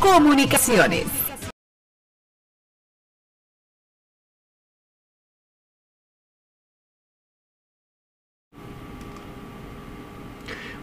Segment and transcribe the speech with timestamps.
[0.00, 1.06] Comunicaciones.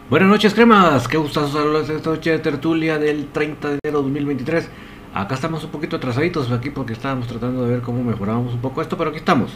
[0.08, 1.08] Buenas noches, cremas.
[1.08, 4.68] Qué gustazo saludarlos esta noche de tertulia del 30 de enero de 2023.
[5.14, 8.82] Acá estamos un poquito atrasaditos aquí porque estábamos tratando de ver cómo mejorábamos un poco
[8.82, 9.50] esto, pero aquí estamos.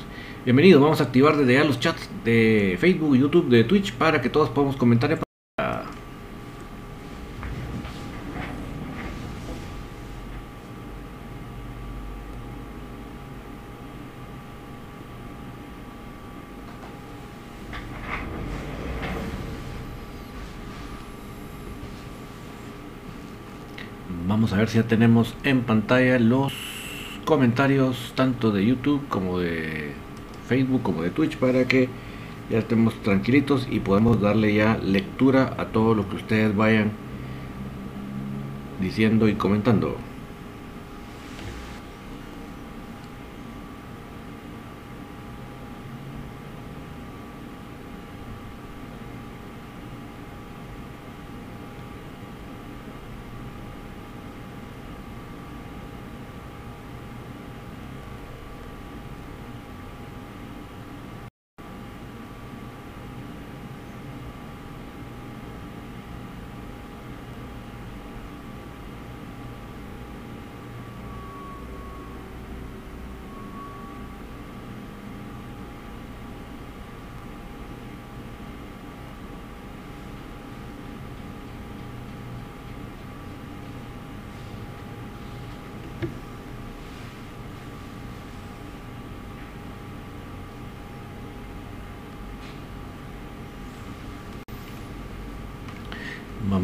[0.44, 4.30] Bienvenidos, vamos a activar desde ya los chats de Facebook, YouTube, de Twitch para que
[4.30, 5.20] todos podamos comentar.
[24.40, 26.54] Vamos a ver si ya tenemos en pantalla los
[27.26, 29.92] comentarios tanto de YouTube como de
[30.48, 31.90] Facebook como de Twitch para que
[32.48, 36.92] ya estemos tranquilitos y podemos darle ya lectura a todo lo que ustedes vayan
[38.80, 39.98] diciendo y comentando.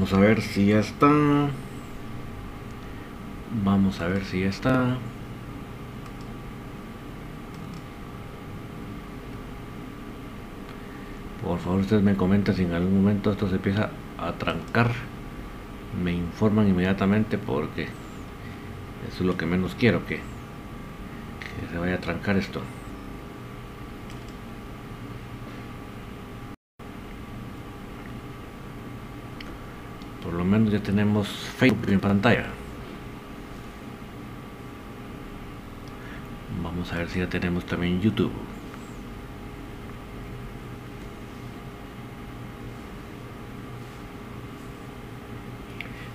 [0.08, 1.08] Vamos a ver si ya está.
[3.64, 4.98] Vamos a ver si ya está.
[11.42, 14.92] Por favor, ustedes me comentan si en algún momento esto se empieza a trancar.
[16.00, 17.88] Me informan inmediatamente porque
[19.08, 22.62] eso es lo que menos quiero, que, que se vaya a trancar esto.
[30.26, 32.46] Por lo menos ya tenemos Facebook en pantalla.
[36.62, 38.32] Vamos a ver si ya tenemos también YouTube.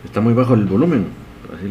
[0.03, 1.07] Está muy bajo el volumen.
[1.53, 1.67] Aquí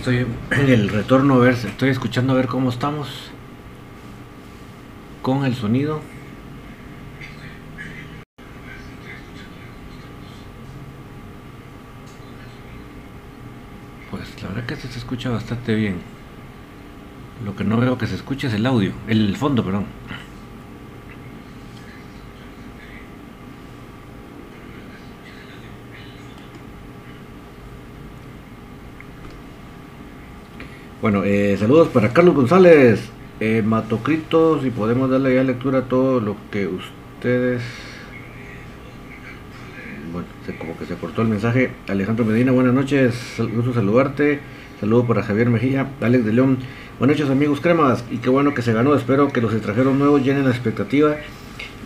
[0.00, 3.30] estoy en el retorno a ver, estoy escuchando a ver cómo estamos
[5.20, 6.00] con el sonido.
[14.10, 15.96] Pues la verdad que se escucha bastante bien.
[17.44, 19.84] Lo que no veo que se escuche es el audio, el fondo, perdón.
[31.00, 33.00] Bueno, eh, saludos para Carlos González,
[33.40, 37.62] eh, Matocritos, y podemos darle ya lectura a todo lo que ustedes...
[40.12, 41.70] Bueno, se, como que se cortó el mensaje.
[41.88, 44.40] Alejandro Medina, buenas noches, gusto saludarte.
[44.78, 46.58] Saludo para Javier Mejía, Alex de León.
[46.98, 48.94] Buenas noches amigos cremas, y qué bueno que se ganó.
[48.94, 51.16] Espero que los extranjeros nuevos llenen la expectativa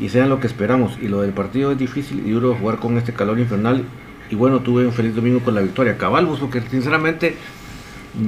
[0.00, 0.98] y sean lo que esperamos.
[1.00, 3.84] Y lo del partido es difícil y duro jugar con este calor infernal.
[4.28, 5.98] Y bueno, tuve un feliz domingo con la victoria.
[5.98, 7.36] Cabalbos, porque sinceramente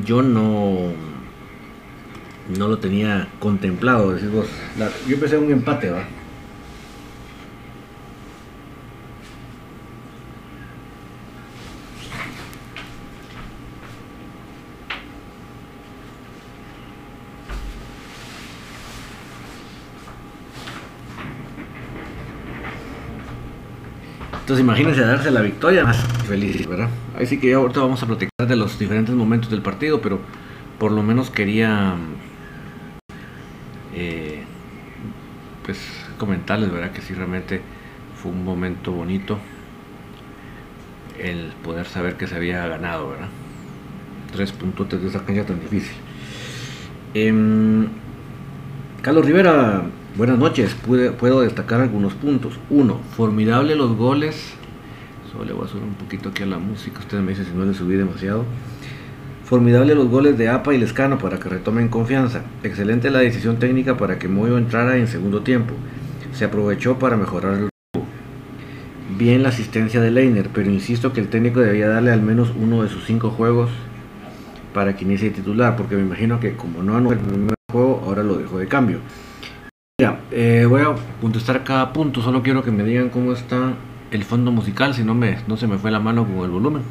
[0.04, 0.92] yo no
[2.56, 4.12] no lo tenía contemplado.
[4.12, 4.46] Decir vos,
[5.06, 6.04] yo empecé un empate, ¿va?
[24.40, 25.96] Entonces imagínense darse la victoria, más
[26.28, 26.88] feliz, ¿verdad?
[27.18, 30.20] Ahí sí que ya ahorita vamos a platicar de los diferentes momentos del partido, pero
[30.78, 31.94] por lo menos quería
[33.94, 34.42] eh,
[35.64, 35.78] pues
[36.18, 36.92] comentarles, ¿verdad?
[36.92, 37.60] Que sí realmente
[38.20, 39.38] fue un momento bonito
[41.18, 43.28] el poder saber que se había ganado, ¿verdad?
[44.32, 45.96] Tres puntos de esa cancha tan difícil.
[47.14, 47.86] Em,
[49.02, 49.84] Carlos Rivera
[50.16, 50.74] Buenas noches,
[51.18, 52.54] puedo destacar algunos puntos.
[52.70, 54.54] Uno, formidable los goles.
[55.44, 57.64] Le voy a subir un poquito aquí a la música, ustedes me dicen si no
[57.64, 58.44] le subí demasiado.
[59.44, 62.42] Formidable los goles de APA y Lescano para que retomen confianza.
[62.64, 65.74] Excelente la decisión técnica para que Moyo entrara en segundo tiempo.
[66.32, 68.08] Se aprovechó para mejorar el juego.
[69.16, 72.82] Bien la asistencia de Leiner, pero insisto que el técnico debía darle al menos uno
[72.82, 73.70] de sus cinco juegos
[74.74, 78.22] para que inicie titular, porque me imagino que como no anotó el primer juego, ahora
[78.24, 78.98] lo dejó de cambio.
[79.98, 83.74] Mira, eh, voy a contestar cada punto, solo quiero que me digan cómo está
[84.10, 86.82] el fondo musical, si no, me, no se me fue la mano con el volumen.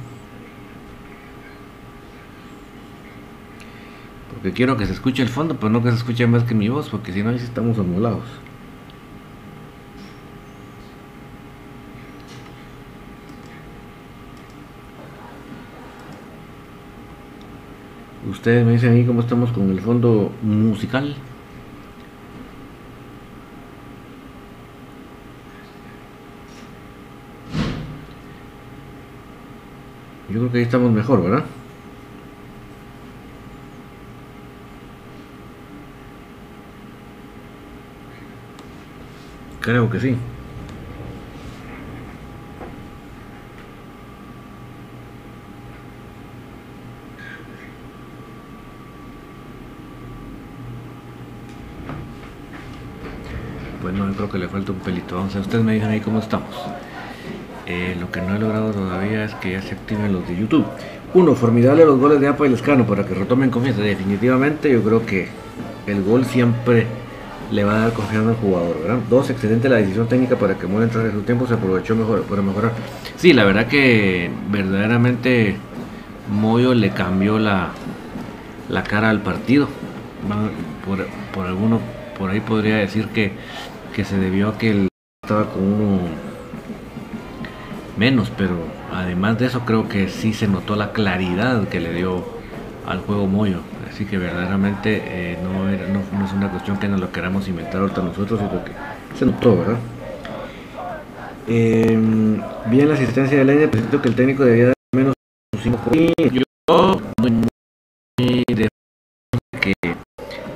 [4.34, 6.70] Porque quiero que se escuche el fondo, pero no que se escuche más que mi
[6.70, 8.24] voz, porque si no, ahí sí estamos anulados.
[18.30, 21.16] Ustedes me dicen ahí cómo estamos con el fondo musical.
[30.36, 31.46] Yo creo que ahí estamos mejor, ¿verdad?
[39.62, 40.18] Creo que sí.
[53.82, 55.16] Pues no, creo que le falta un pelito.
[55.16, 56.54] Vamos a ustedes me dicen ahí cómo estamos.
[57.68, 60.66] Eh, lo que no he logrado todavía es que ya se activen los de YouTube.
[61.14, 63.82] Uno, formidable los goles de APA y Lescano para que retomen confianza.
[63.82, 65.30] Definitivamente yo creo que
[65.88, 66.86] el gol siempre
[67.52, 69.00] le va a dar confianza al jugador, ¿verdad?
[69.10, 72.24] Dos, excelente la decisión técnica para que muera entrar en su tiempo, se aprovechó mejor
[72.24, 72.72] para mejorar.
[73.18, 75.56] Sí, la verdad que verdaderamente
[76.30, 77.70] Moyo le cambió la,
[78.70, 79.68] la cara al partido.
[80.86, 81.80] Por, por alguno,
[82.18, 83.32] por ahí podría decir que,
[83.96, 84.88] que se debió a que él
[85.24, 86.00] estaba con uno
[87.98, 88.56] menos, pero
[88.94, 92.24] además de eso creo que sí se notó la claridad que le dio
[92.86, 93.60] al juego Moyo.
[93.90, 97.82] Así que verdaderamente eh, no, era, no, es una cuestión que nos lo queramos inventar
[97.82, 98.72] ahorita nosotros, sino que
[99.18, 99.78] se notó, ¿verdad?
[101.48, 101.98] Eh,
[102.66, 105.14] bien la asistencia de Leña, siento que el técnico debía dar menos
[105.62, 105.78] 5
[106.34, 108.68] Yo muy de
[109.62, 109.74] que,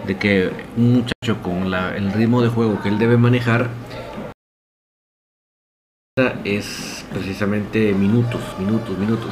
[0.08, 3.70] de que un muchacho con la, el ritmo de juego que él debe manejar
[6.44, 9.30] es precisamente minutos, minutos, minutos.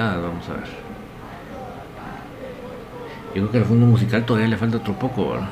[0.00, 0.68] Vamos a ver.
[3.34, 5.50] Yo creo que al fondo musical todavía le falta otro poco, ¿verdad?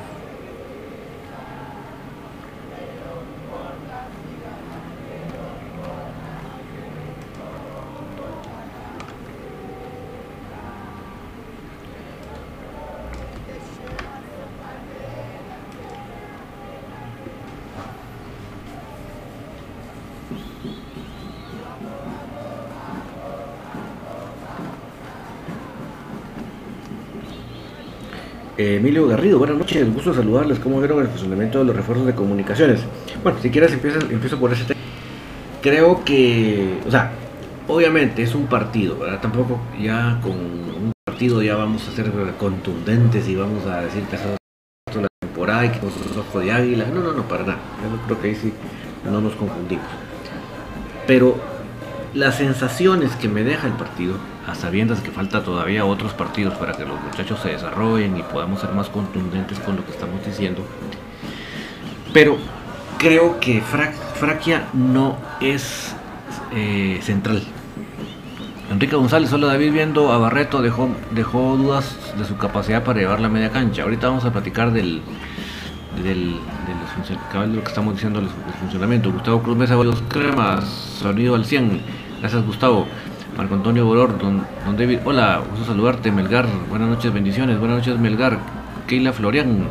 [28.61, 30.59] Emilio Garrido, buenas noches, gusto saludarles.
[30.59, 32.81] ¿Cómo vieron el funcionamiento de los refuerzos de comunicaciones?
[33.23, 34.81] Bueno, si quieres empiezo, empiezo por ese tema.
[35.61, 37.09] Creo que, o sea,
[37.69, 39.21] obviamente es un partido, ¿verdad?
[39.21, 44.17] Tampoco ya con un partido ya vamos a ser contundentes y vamos a decir que
[44.17, 44.21] es
[44.93, 46.85] la temporada y que nosotros ojo de águila.
[46.93, 47.59] No, no, no, para nada.
[47.81, 48.51] Yo creo que ahí sí
[49.05, 49.87] no nos confundimos.
[51.07, 51.37] Pero
[52.13, 54.15] las sensaciones que me deja el partido,
[54.49, 58.61] a sabiendas que falta todavía otros partidos para que los muchachos se desarrollen y podamos
[58.61, 60.65] ser más contundentes con lo que estamos diciendo,
[62.13, 62.37] pero
[62.97, 65.95] creo que Fraquia no es
[66.53, 67.43] eh, central.
[68.71, 73.19] Enrique González, hola David, viendo a Barreto dejó, dejó dudas de su capacidad para llevar
[73.19, 73.83] la media cancha.
[73.83, 75.01] Ahorita vamos a platicar del,
[76.03, 78.29] del, de lo que estamos diciendo del
[78.59, 79.11] funcionamiento.
[79.11, 81.81] Gustavo Cruz Mesa, los cremas, sonido al 100.
[82.19, 82.85] Gracias Gustavo.
[83.39, 87.97] Marco Antonio Boror, don, don, David, hola, gusto saludarte, Melgar, buenas noches, bendiciones, buenas noches
[87.97, 88.37] Melgar,
[88.85, 89.65] Keila Florian,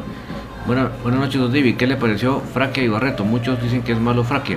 [0.67, 3.27] buenas noches don David, ¿qué le pareció Fraquia y Barreto?
[3.27, 4.57] Muchos dicen que es malo Fraquia.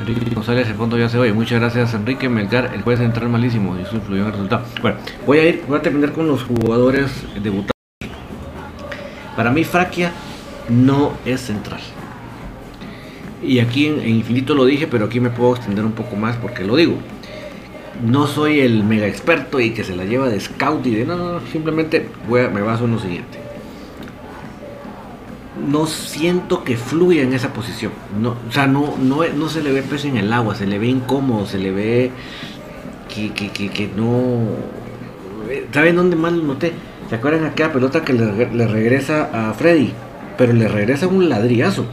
[0.00, 1.34] Enrique González, el fondo ya se oye.
[1.34, 2.70] Muchas gracias, Enrique Melgar.
[2.74, 4.62] El juez entrar malísimo y eso influyó en el resultado.
[4.80, 7.10] Bueno, voy a ir, voy a terminar con los jugadores
[7.42, 7.72] debutados.
[9.36, 10.10] Para mí, Fraquia
[10.70, 11.80] no es central.
[13.42, 16.64] Y aquí en, Infinito lo dije, pero aquí me puedo extender un poco más porque
[16.64, 16.96] lo digo.
[18.04, 21.16] No soy el mega experto y que se la lleva de scout y de no,
[21.16, 23.38] no, simplemente voy me baso en lo siguiente.
[25.68, 27.92] No siento que fluya en esa posición.
[28.20, 30.78] No, o sea, no, no, no se le ve peso en el agua, se le
[30.78, 32.10] ve incómodo, se le ve
[33.12, 34.38] que, que, que, no.
[35.72, 36.72] ¿Saben dónde más lo noté?
[37.08, 39.92] ¿Se acuerdan aquella pelota que le, le regresa a Freddy?
[40.38, 41.84] pero le regresa un ladrillazo.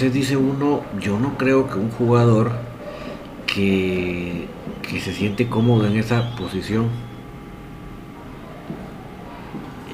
[0.00, 2.52] Entonces dice uno, yo no creo que un jugador
[3.46, 4.46] que,
[4.80, 6.86] que se siente cómodo en esa posición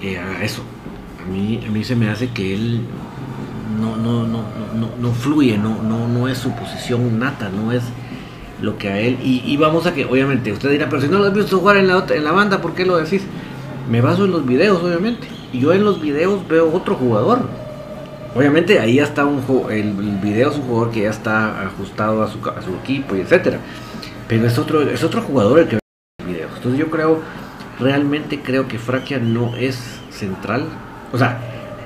[0.01, 0.63] eh, haga eso
[1.21, 2.83] a mí, a mí se me hace que él
[3.81, 4.45] no, no, no,
[4.77, 7.83] no, no fluye, no, no, no es su posición nata, no es
[8.63, 9.19] lo que a él.
[9.25, 11.89] Y, vamos a que, obviamente, usted dirá, pero si no lo has visto jugar en
[11.89, 13.23] la, en la banda, ¿por qué lo decís?
[13.91, 15.27] Me baso en los videos, obviamente.
[15.53, 17.66] Y yo en los videos veo otro jugador.
[18.37, 22.29] Obviamente ahí ya está un el, video es un jugador que ya está ajustado a
[22.29, 23.59] su, a su equipo y etcétera.
[24.29, 25.81] Pero es otro, es otro jugador el que ve
[26.19, 26.51] los videos.
[26.57, 27.21] Entonces yo creo,
[27.81, 29.79] realmente creo que Fraquia no es
[30.11, 30.67] central
[31.13, 31.39] o sea,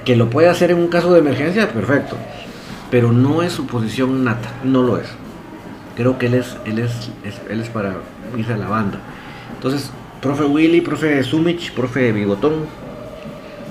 [0.05, 2.17] que lo puede hacer en un caso de emergencia, perfecto.
[2.91, 5.09] Pero no es su posición nata, no lo es.
[5.97, 7.11] Creo que él es, él es,
[7.49, 7.97] él es para
[8.37, 8.99] irse a la banda.
[9.55, 9.91] Entonces,
[10.21, 12.67] profe Willy, profe Sumich, profe Bigotón,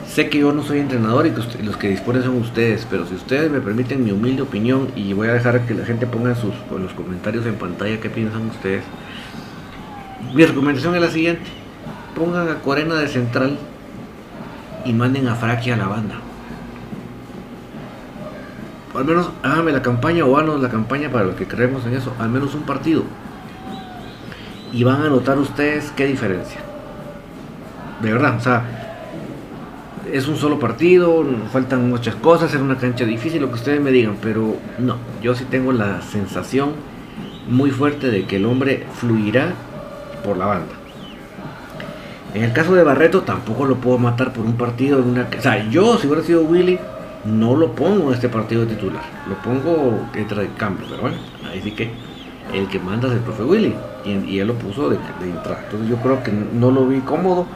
[0.10, 3.14] sé que yo no soy entrenador y que los que disponen son ustedes, pero si
[3.14, 6.54] ustedes me permiten mi humilde opinión y voy a dejar que la gente ponga sus,
[6.72, 8.84] en los comentarios en pantalla qué piensan ustedes.
[10.34, 11.44] Mi recomendación es la siguiente.
[12.16, 13.58] Pongan a Corena de central
[14.84, 16.16] y manden a Fraki a la banda.
[18.96, 22.14] al menos háganme la campaña o háganos la campaña para los que creemos en eso.
[22.20, 23.04] Al menos un partido.
[24.74, 26.62] Y van a notar ustedes qué diferencia.
[28.02, 28.79] De verdad, o sea,
[30.14, 33.92] es un solo partido, faltan muchas cosas, es una cancha difícil, lo que ustedes me
[33.92, 36.72] digan, pero no, yo sí tengo la sensación
[37.48, 39.54] muy fuerte de que el hombre fluirá
[40.24, 40.74] por la banda.
[42.34, 45.28] En el caso de Barreto tampoco lo puedo matar por un partido una...
[45.38, 46.78] O sea, yo si hubiera sido Willy,
[47.26, 49.02] no lo pongo en este partido de titular.
[49.28, 51.18] Lo pongo entre de cambio, pero bueno,
[51.52, 51.90] ahí sí que
[52.54, 53.74] el que manda es el profe Willy.
[54.06, 55.62] Y, él lo puso de, entrada.
[55.66, 57.48] Entonces yo creo que no lo vi cómodo.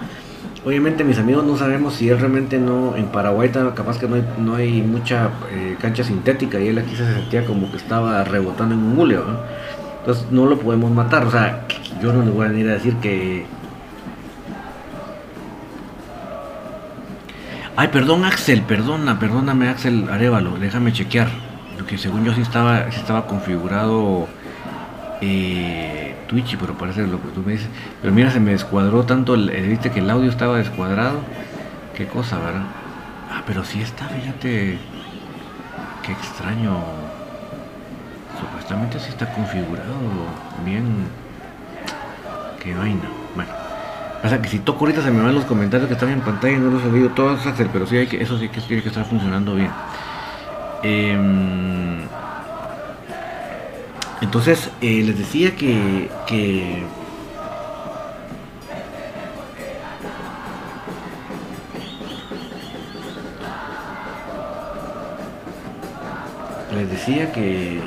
[0.66, 4.24] Obviamente mis amigos no sabemos si él realmente no, en Paraguay capaz que no hay,
[4.38, 8.74] no hay mucha eh, cancha sintética y él aquí se sentía como que estaba rebotando
[8.74, 9.26] en un muleo.
[10.00, 11.26] Entonces no lo podemos matar.
[11.26, 11.66] O sea,
[12.02, 13.46] yo no le voy a venir a decir que
[17.76, 21.28] Ay, perdón Axel, perdona, perdóname Axel Arevalo, déjame chequear.
[21.78, 24.28] Lo que según yo sí estaba, estaba configurado
[25.20, 27.70] eh, Twitch, pero parece lo que tú me dices.
[28.02, 31.20] Pero mira, se me descuadró tanto, el, viste que el audio estaba descuadrado.
[31.96, 32.64] Qué cosa, ¿verdad?
[33.32, 34.80] Ah, pero sí está, fíjate.
[36.02, 36.80] Qué extraño.
[38.40, 39.94] Supuestamente sí está configurado
[40.66, 41.06] bien.
[42.60, 43.10] Qué vaina.
[43.36, 43.52] Bueno.
[44.28, 46.60] Sea que si toco ahorita se me van los comentarios que están en pantalla y
[46.60, 49.06] no los he leído todos, pero sí hay que, eso sí que tiene que estar
[49.06, 49.70] funcionando bien.
[50.82, 52.08] Em,
[54.24, 56.82] entonces, eh, les decía que, que
[66.74, 67.82] les decía que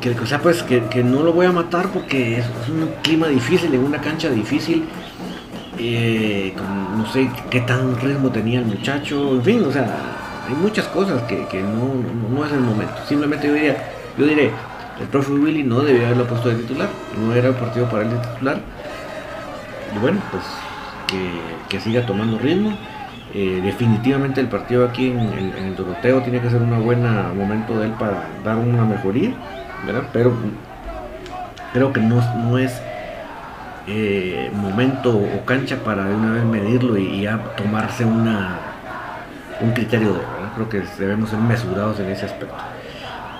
[0.00, 3.28] que, o sea, pues que, que, no lo voy a matar porque es, un clima
[3.28, 4.84] difícil, en una cancha difícil.
[5.78, 10.13] Eh, con, no sé qué tan ritmo tenía el muchacho, en fin, o sea,
[10.46, 11.94] hay muchas cosas que, que no,
[12.30, 12.94] no, es el momento.
[13.06, 13.76] Simplemente yo diría,
[14.18, 14.50] yo diré,
[15.00, 18.10] el profe Willy no debía haberlo puesto de titular, no era el partido para él
[18.10, 18.58] de titular.
[19.94, 20.42] Y bueno, pues
[21.06, 21.30] que,
[21.68, 22.76] que siga tomando ritmo.
[23.36, 27.02] Eh, definitivamente el partido aquí en, el Doroteo tiene que ser un buen
[27.36, 29.32] momento de él para dar una mejoría.
[30.12, 30.32] Pero
[31.72, 32.80] creo que no, no es
[33.86, 38.56] eh, momento o cancha para de una vez medirlo y, ya tomarse una,
[39.60, 40.20] un criterio de
[40.54, 42.56] Creo que debemos ser mesurados en ese aspecto.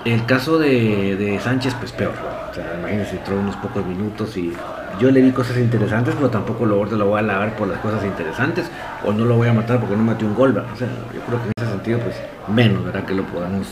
[0.05, 2.13] El caso de, Sánchez, pues peor.
[2.51, 4.53] O sea, imagínense, entró unos pocos minutos y
[5.01, 8.05] yo le vi cosas interesantes, pero tampoco lo, lo voy a lavar por las cosas
[8.05, 8.71] interesantes
[9.05, 10.57] o no lo voy a matar porque no metió un gol.
[10.57, 12.17] O sea, yo creo que en ese sentido, pues
[12.49, 13.05] menos, ¿verdad?
[13.05, 13.67] Que lo podamos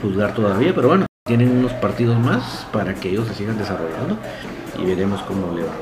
[0.00, 4.16] juzgar todavía, pero bueno, tienen unos partidos más para que ellos se sigan desarrollando
[4.78, 5.72] y veremos cómo le va.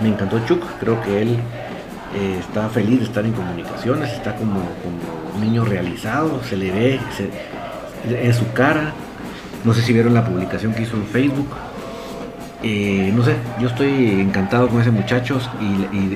[0.00, 1.38] Me encantó Chuck, creo que él
[2.14, 4.60] eh, está feliz de estar en comunicaciones, está como,
[5.40, 7.00] niño realizado, se le ve
[8.08, 8.92] en su cara.
[9.64, 11.48] No sé si vieron la publicación que hizo en Facebook.
[12.62, 15.40] Eh, no sé, yo estoy encantado con ese muchacho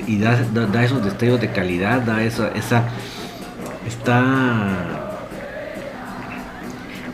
[0.07, 2.83] y, da, esos destellos de calidad, da esa, esa
[3.87, 5.05] está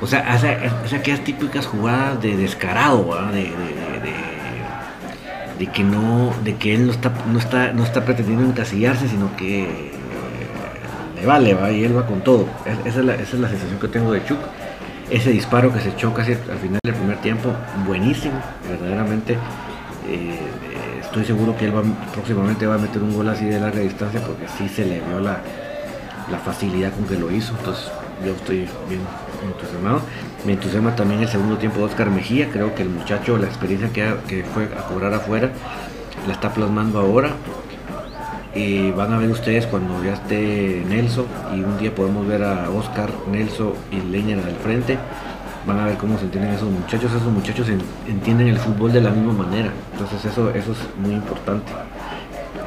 [0.01, 0.57] o sea, hace,
[0.95, 3.53] aquellas típicas jugadas de descarado, de,
[5.59, 9.35] de, que no, de que él no está, no está, no está pretendiendo encasillarse, sino
[9.35, 9.90] que
[11.21, 12.47] le vale, va, y él va con todo.
[12.65, 14.39] Esa es, la, esa es la sensación que tengo de Chuck.
[15.09, 17.53] Ese disparo que se echó casi al final del primer tiempo,
[17.85, 19.37] buenísimo, verdaderamente.
[20.09, 20.39] Eh,
[21.01, 24.19] estoy seguro que él va, próximamente va a meter un gol así de larga distancia
[24.21, 25.41] porque sí se le vio la,
[26.31, 27.53] la facilidad con que lo hizo.
[27.59, 27.91] Entonces
[28.25, 29.01] yo estoy bien
[29.45, 30.01] entusiasmado.
[30.45, 32.49] Me entusiasma también el segundo tiempo de Oscar Mejía.
[32.49, 35.51] Creo que el muchacho, la experiencia que, fue a cobrar afuera,
[36.25, 37.33] la está plasmando ahora.
[38.53, 42.69] Y van a ver ustedes cuando ya esté Nelson y un día podemos ver a
[42.69, 44.97] Oscar, Nelson y Leña al frente.
[45.65, 47.11] Van a ver cómo se entienden esos muchachos.
[47.11, 47.67] Esos muchachos
[48.07, 49.71] entienden el fútbol de la misma manera.
[49.93, 51.71] Entonces eso, eso es muy importante.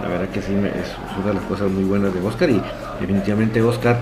[0.01, 2.61] La verdad que sí, es una de las cosas muy buenas de Oscar y
[3.01, 3.99] definitivamente Oscar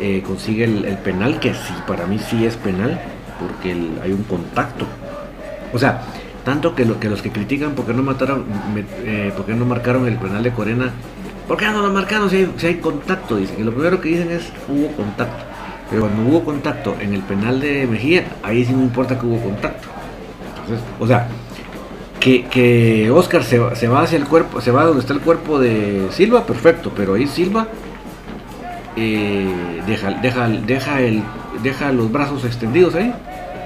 [0.00, 3.00] eh, consigue el, penal, que sí, para mí sí es penal,
[3.40, 4.84] porque hay un contacto.
[5.72, 6.02] O sea,
[6.48, 8.46] tanto que, lo, que los que critican porque no mataron,
[9.04, 10.92] eh, porque no marcaron el penal de Corena,
[11.46, 13.36] ¿por qué no lo marcaron si hay, contacto?
[13.36, 13.56] Dicen.
[13.58, 15.44] Y lo primero que dicen es hubo contacto.
[15.90, 19.38] Pero cuando hubo contacto en el penal de Mejía, ahí sí no importa que hubo
[19.42, 19.88] contacto.
[20.48, 21.28] Entonces, o sea,
[22.18, 25.58] que, que Oscar se, se, va hacia el cuerpo, se va donde está el cuerpo
[25.58, 27.68] de Silva, perfecto, pero ahí Silva
[28.96, 31.22] eh, deja, deja, deja, el,
[31.62, 33.12] deja los brazos extendidos ahí.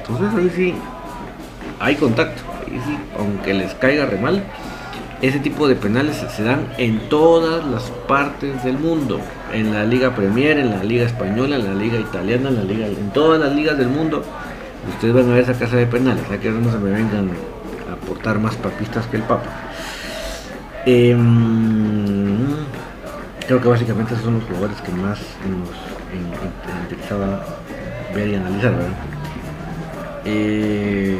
[0.00, 0.74] Entonces ahí sí
[1.78, 2.51] hay contacto.
[3.18, 4.44] Aunque les caiga re mal,
[5.20, 9.20] ese tipo de penales se dan en todas las partes del mundo.
[9.52, 12.87] En la Liga Premier, en la Liga Española, en la Liga Italiana, en la Liga,
[12.87, 14.24] en todas las ligas del mundo.
[14.88, 17.30] Ustedes van a ver esa casa de penales, a que no se me vengan
[17.88, 19.48] a aportar más papistas que el Papa.
[20.87, 21.16] Eh,
[23.46, 25.68] creo que básicamente esos son los jugadores que más nos
[26.82, 27.44] interesaba
[28.12, 28.90] ver y analizar, ¿verdad?
[30.24, 31.18] Eh,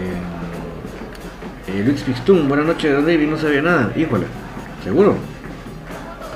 [1.73, 4.27] eh, Luis Pixtun, buenas noches, David, no sabía nada, híjole,
[4.85, 5.17] seguro.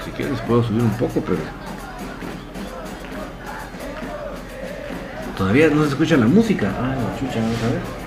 [0.04, 1.38] Si quieres puedo subir un poco, pero
[5.36, 6.72] todavía no se escucha la música.
[6.78, 8.06] Ah, la chucha, vamos a ver.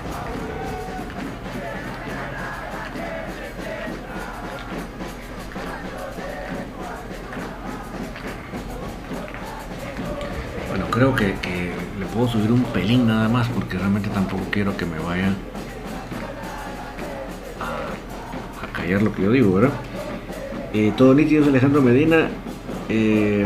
[10.90, 14.98] creo que, le puedo subir un pelín nada más porque realmente tampoco quiero que me
[14.98, 15.32] vaya
[18.72, 19.72] callar lo que yo digo, ¿verdad?
[20.72, 22.28] Eh, todo nítido es Alejandro Medina.
[22.88, 23.44] Eh,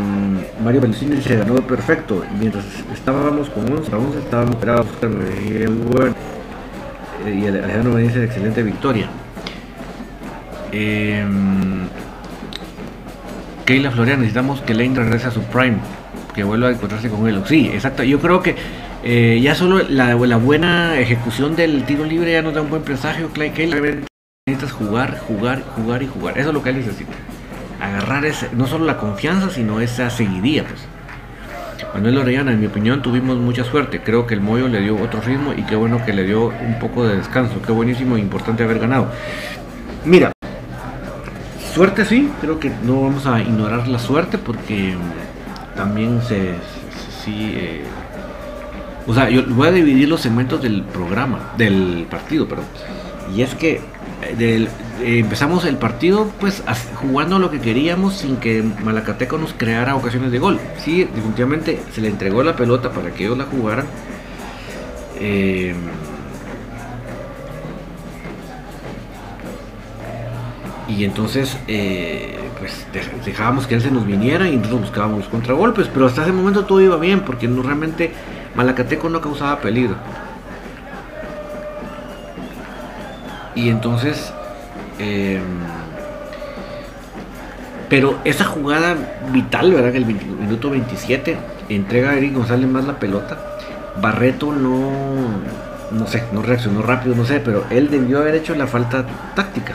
[0.63, 2.23] Mario Pelusini se ganó perfecto.
[2.39, 4.87] Mientras estábamos con 11 a 11, estábamos esperados.
[5.03, 5.69] Eh,
[7.27, 9.09] y Alejandro Medina dice excelente victoria.
[13.65, 15.79] Keila Florian, necesitamos que Lane regrese a su prime
[16.35, 17.41] que vuelva a encontrarse con él.
[17.47, 18.03] Sí, exacto.
[18.03, 18.57] Yo creo que
[19.41, 23.29] ya solo la, buena ejecución del tiro libre ya nos da un buen presagio.
[23.29, 24.05] Clay Keller
[24.47, 26.37] necesitas jugar, jugar, jugar y jugar.
[26.37, 27.13] Eso es lo que él necesita.
[27.81, 30.65] Agarrar ese, no solo la confianza, sino esa seguidía.
[30.65, 30.87] Pues.
[31.95, 34.03] Manuel Orellana, en mi opinión, tuvimos mucha suerte.
[34.03, 36.79] Creo que el Moyo le dio otro ritmo y qué bueno que le dio un
[36.79, 37.63] poco de descanso.
[37.65, 39.11] Qué buenísimo e importante haber ganado.
[40.05, 40.31] Mira,
[41.73, 44.95] suerte sí, creo que no vamos a ignorar la suerte porque
[45.75, 46.51] también se,
[47.25, 47.55] sí.
[47.57, 47.85] Eh,
[49.07, 52.67] o sea, yo voy a dividir los segmentos del programa, del partido, perdón.
[53.35, 53.81] Y es que
[54.27, 54.69] eh,
[55.03, 56.63] empezamos el partido pues
[56.97, 60.59] jugando lo que queríamos sin que Malacateco nos creara ocasiones de gol.
[60.79, 63.87] Sí, definitivamente se le entregó la pelota para que ellos la jugaran.
[65.21, 65.75] Eh,
[70.89, 72.87] y entonces eh, pues
[73.25, 76.81] dejábamos que él se nos viniera y nosotros buscábamos contragolpes, pero hasta ese momento todo
[76.81, 78.13] iba bien porque no realmente
[78.55, 79.97] Malacateco no causaba peligro.
[83.55, 84.33] Y entonces,
[84.99, 85.43] em,
[87.89, 88.97] pero esa jugada
[89.33, 89.93] vital, ¿verdad?
[89.93, 91.37] Que el minuto 27
[91.69, 93.39] entrega a Eric González más la pelota.
[94.01, 94.91] Barreto no,
[95.93, 99.75] no sé, no reaccionó rápido, no sé, pero él debió haber hecho la falta táctica.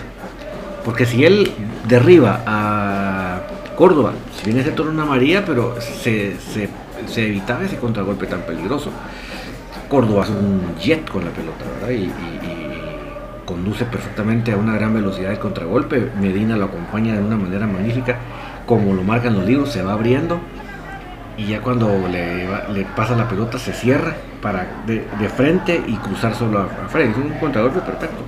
[0.84, 1.52] Porque si él
[1.88, 3.42] derriba a
[3.78, 6.70] Córdoba, si viene ese turno una María, pero se, se,
[7.15, 8.92] evitaba ese contragolpe tan peligroso.
[9.88, 11.89] Córdoba es un jet con la pelota, ¿verdad?
[11.89, 12.38] y
[13.49, 16.12] conduce perfectamente a una gran velocidad de contragolpe.
[16.21, 18.17] Medina lo acompaña de una manera magnífica,
[18.67, 20.39] como lo marcan los libros, se va abriendo
[21.35, 26.59] y ya cuando le, pasa la pelota se cierra para de, frente y cruzar solo
[26.59, 27.19] a, frente.
[27.19, 28.23] Es un contragolpe perfecto.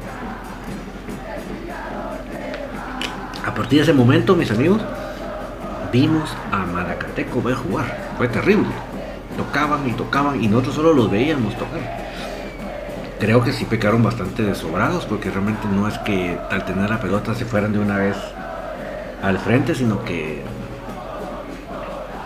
[3.46, 4.82] A partir de ese momento, mis amigos,
[5.94, 8.12] vimos a Maracateco ver jugar.
[8.18, 8.70] Fue terrible.
[9.38, 12.01] Tocaban y tocaban y nosotros solo los veíamos tocar
[13.22, 17.00] creo que sí pecaron bastante de sobrados, porque realmente no es que al tener la
[17.00, 18.18] pelota se fueran de una vez
[19.22, 20.42] al frente, sino que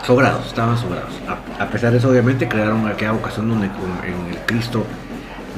[0.07, 1.11] sobrados, estaban sobrados.
[1.59, 4.85] A, pesar de eso, obviamente, crearon aquella ocasión donde en el Cristo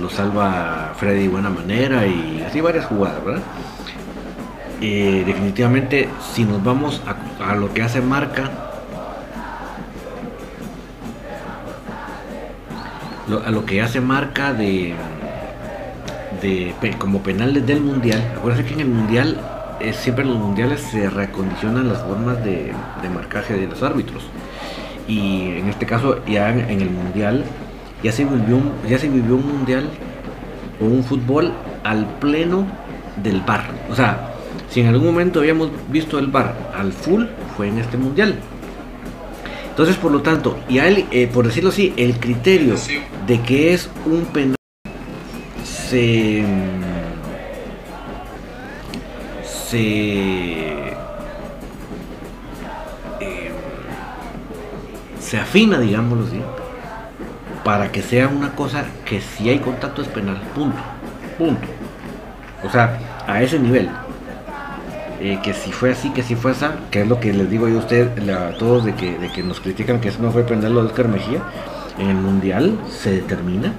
[0.01, 3.43] lo salva Freddy de buena manera y así varias jugadas, ¿verdad?
[4.81, 6.99] Eh, definitivamente, si nos vamos
[7.39, 8.49] a lo que hace marca,
[13.45, 14.95] a lo que hace marca de
[16.41, 18.33] de, como penales del mundial.
[18.37, 19.39] Acuérdense que en el mundial,
[19.79, 22.73] eh, siempre en los mundiales se reacondicionan las formas de,
[23.13, 24.23] marcaje de los árbitros.
[25.07, 27.45] Y en este caso, ya en, el mundial,
[28.03, 29.89] ya se, vivió un, ya se vivió un mundial
[30.81, 32.67] o un fútbol al pleno
[33.23, 33.63] del bar.
[33.89, 34.33] O sea,
[34.69, 38.35] si en algún momento habíamos visto el bar al full, fue en este mundial.
[39.69, 42.75] Entonces, por lo tanto, y él, eh, por decirlo así, el criterio
[43.27, 44.56] de que es un penal
[45.89, 46.43] se
[49.69, 50.89] se
[53.21, 53.51] eh,
[55.19, 56.41] se afina, digámoslo así,
[57.63, 60.77] para que sea una cosa que si hay contacto es penal, punto,
[61.37, 61.67] punto.
[62.63, 63.89] O sea, a ese nivel.
[65.19, 67.67] Eh, que si fue así, que si fue esa, que es lo que les digo
[67.67, 70.43] yo a ustedes, a todos de que, de que nos critican que eso no fue
[70.43, 71.41] penal lo de Oscar Mejía,
[71.97, 73.73] en el mundial se determina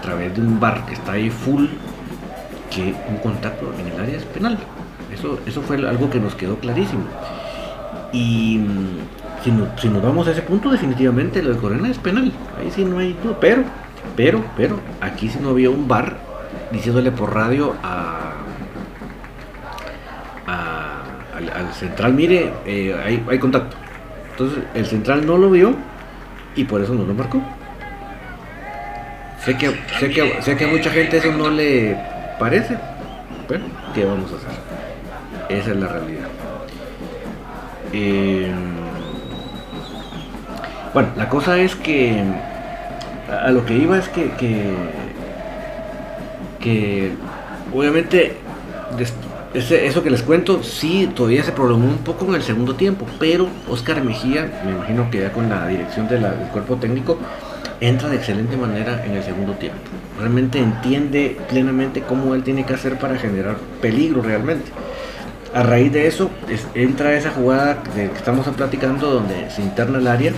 [0.00, 1.66] a través de un bar que está ahí full
[2.70, 4.58] que un contacto en el área es penal.
[5.12, 7.02] Eso, eso fue algo que nos quedó clarísimo.
[8.10, 12.32] Y mm, si, si nos vamos a ese punto, definitivamente lo de Corena es penal.
[12.58, 13.36] Ahí sí no hay duda.
[13.40, 13.64] Pero,
[14.16, 16.16] pero, pero, aquí si no había un bar
[16.72, 18.32] diciéndole por radio a,
[21.36, 23.76] al, central, mire, eh, hay, hay contacto.
[24.30, 25.74] Entonces el central no lo vio
[26.56, 27.42] y por eso no lo marcó.
[29.44, 31.96] Sé que, sé que, sé que a mucha gente eso no le
[32.38, 32.76] parece,
[33.48, 35.58] pero ¿qué vamos a hacer?
[35.58, 36.28] Esa es la realidad.
[37.92, 38.52] Eh,
[40.92, 42.22] bueno, la cosa es que
[43.30, 44.74] a lo que iba es que, que,
[46.60, 47.12] que
[47.72, 48.36] obviamente
[49.54, 53.48] eso que les cuento sí todavía se prolongó un poco en el segundo tiempo, pero
[53.68, 56.22] Oscar Mejía, me imagino que ya con la dirección del
[56.52, 57.18] cuerpo técnico,
[57.80, 59.78] entra de excelente manera en el segundo tiempo.
[60.18, 64.70] Realmente entiende plenamente cómo él tiene que hacer para generar peligro realmente.
[65.54, 66.30] A raíz de eso
[66.74, 70.32] entra esa jugada que estamos platicando donde se interna el área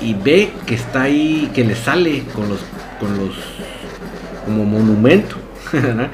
[0.00, 2.60] y ve que está ahí, que le sale con los,
[3.00, 3.34] con los
[4.44, 5.36] como monumento.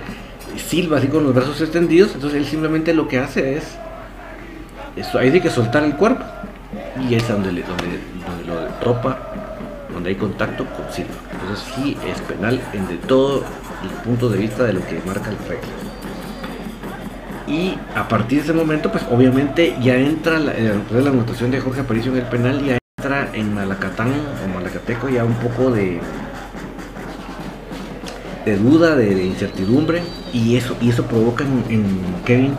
[0.56, 3.64] Silva así con los brazos extendidos, entonces él simplemente lo que hace es,
[4.96, 6.24] eso, hay que soltar el cuerpo
[7.08, 9.29] y es donde, donde, donde lo tropa
[10.00, 11.10] donde hay contacto con Silva.
[11.30, 13.44] Entonces sí es penal en de todo
[13.82, 15.68] el punto de vista de lo que marca el regla.
[17.46, 21.60] Y a partir de ese momento, pues obviamente ya entra la, eh, la anotación de
[21.60, 24.12] Jorge Aparicio en el penal, ya entra en Malacatán
[24.44, 26.00] o Malacateco ya un poco de,
[28.46, 32.56] de duda, de, incertidumbre, y eso, y eso provoca en, Kevin,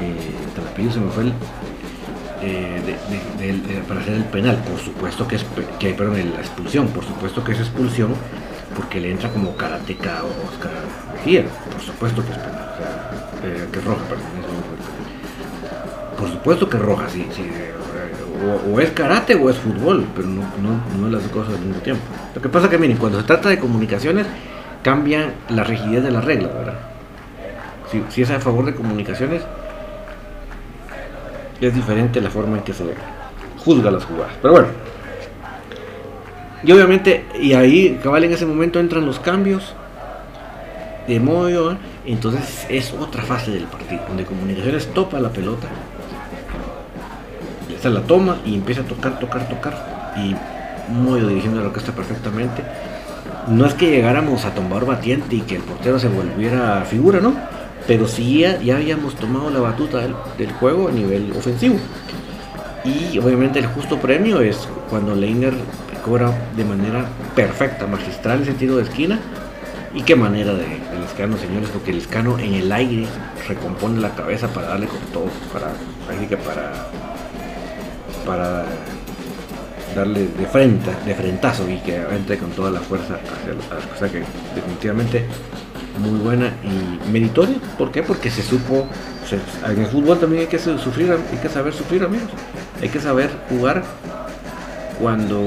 [0.00, 1.24] eh, se me fue
[2.42, 4.56] eh, para hacer el penal.
[4.68, 5.46] Por supuesto que es
[5.78, 8.14] que, perdón, la expulsión, por supuesto que es expulsión
[8.74, 10.72] porque le entra como karateca o Oscar
[11.14, 11.44] Mejía.
[11.72, 12.68] Por supuesto que es penal,
[13.44, 14.26] eh, que es roja, perdón.
[16.18, 17.42] Por supuesto que es roja, sí, sí
[18.70, 20.42] o, es karate o es fútbol, pero no,
[20.98, 22.02] no, las dos cosas al mismo tiempo.
[22.34, 24.26] Lo que pasa que, miren, cuando se trata de comunicaciones,
[24.82, 26.78] cambian la rigidez de las reglas, ¿verdad?
[27.90, 29.42] Si, si es a favor de comunicaciones,
[31.60, 32.84] es diferente la forma en que se
[33.58, 34.34] juzga las jugadas.
[34.40, 34.68] Pero bueno.
[36.62, 39.74] Y obviamente, y ahí, cabal, en ese momento entran los cambios
[41.06, 45.68] de modo, entonces es otra fase del partido, donde comunicaciones topa la pelota
[47.76, 50.14] esta la toma y empieza a tocar, tocar, tocar.
[50.16, 50.34] Y
[50.90, 52.62] muy dirigiendo la orquesta perfectamente.
[53.48, 57.34] No es que llegáramos a tomar batiente y que el portero se volviera figura, ¿no?
[57.86, 60.00] Pero sí ya, habíamos tomado la batuta
[60.36, 61.76] del, juego a nivel ofensivo.
[62.84, 65.54] Y obviamente el justo premio es cuando Leiner
[66.04, 69.18] cobra de manera perfecta, magistral ese tiro de esquina.
[69.94, 73.06] Y qué manera de, el escano, señores, porque el escano en el aire
[73.48, 75.72] recompone la cabeza para darle con todo, para,
[76.44, 76.72] para
[78.26, 78.64] para
[79.94, 84.10] darle de frente, de frentazo y que entre con toda la fuerza hacia la cosa
[84.10, 84.22] que
[84.54, 85.24] definitivamente
[85.98, 87.56] muy buena y meritoria.
[87.78, 88.02] ¿Por qué?
[88.02, 88.86] Porque se supo,
[89.66, 92.28] en el fútbol también hay que sufrir, hay que saber sufrir amigos,
[92.80, 93.84] hay que saber jugar
[95.00, 95.40] cuando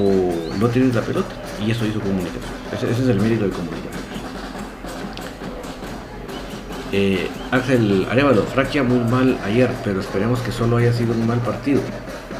[0.58, 1.34] no tienes la pelota
[1.64, 2.42] y eso hizo comunicación.
[2.72, 3.90] Ese, es el mérito de comunicación.
[6.92, 11.38] Eh, Ángel Arevalo, Fraquia muy mal ayer, pero esperemos que solo haya sido un mal
[11.38, 11.80] partido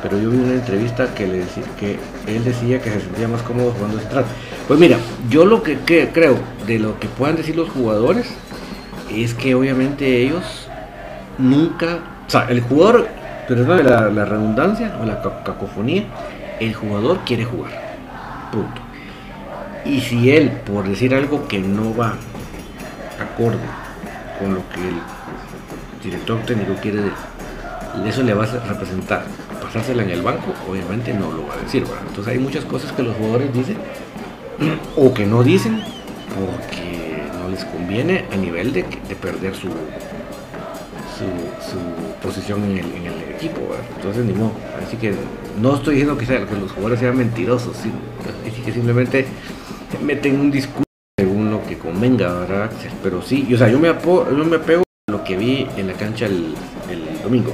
[0.02, 3.42] pero yo vi una entrevista que, le decía, que él decía que se sentía más
[3.42, 4.24] cómodo jugando central.
[4.66, 8.26] Pues mira, yo lo que, creo de lo que puedan decir los jugadores
[9.10, 10.68] es que obviamente ellos
[11.38, 13.08] nunca, o sea, el jugador,
[13.48, 16.04] pero no la, la redundancia o la cacofonía,
[16.60, 17.72] el jugador quiere jugar,
[18.52, 18.80] punto.
[19.84, 22.14] Y si él, por decir algo que no va
[23.18, 23.58] acorde
[24.38, 27.12] con lo que el director técnico quiere decir,
[28.06, 29.24] eso le va a representar
[29.72, 33.04] pasársela en el banco, obviamente no lo va a decir, Entonces hay muchas cosas que
[33.04, 33.76] los jugadores dicen
[34.96, 35.80] o que no dicen
[36.34, 38.82] porque no les conviene a nivel de,
[39.20, 41.78] perder su, su,
[42.20, 43.60] posición en el, equipo,
[43.96, 44.52] Entonces ni modo.
[44.84, 45.14] Así que
[45.60, 47.94] no estoy diciendo que, sea, que los jugadores sean mentirosos, sino
[48.64, 49.26] que simplemente
[50.02, 50.84] meten un discurso
[51.18, 52.70] según lo que convenga, ¿verdad?
[53.02, 55.86] Pero sí, yo, o sea, yo me, yo me apego a lo que vi en
[55.86, 56.54] la cancha el,
[56.90, 57.52] el domingo.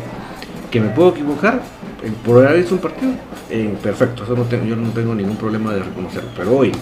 [0.71, 1.63] Que me puedo equivocar,
[2.25, 3.13] por haber visto un partido,
[3.51, 6.31] eh, perfecto, eso no tengo, yo no tengo ningún problema de reconocerlo.
[6.37, 6.73] Pero hoy,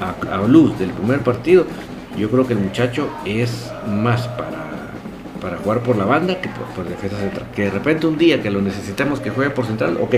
[0.00, 1.66] a, luz del primer partido,
[2.16, 4.66] yo creo que el muchacho es más para,
[5.40, 7.46] para jugar por la banda que por, defensa central.
[7.54, 10.14] Que de repente un día que lo necesitamos que juegue por central, ok,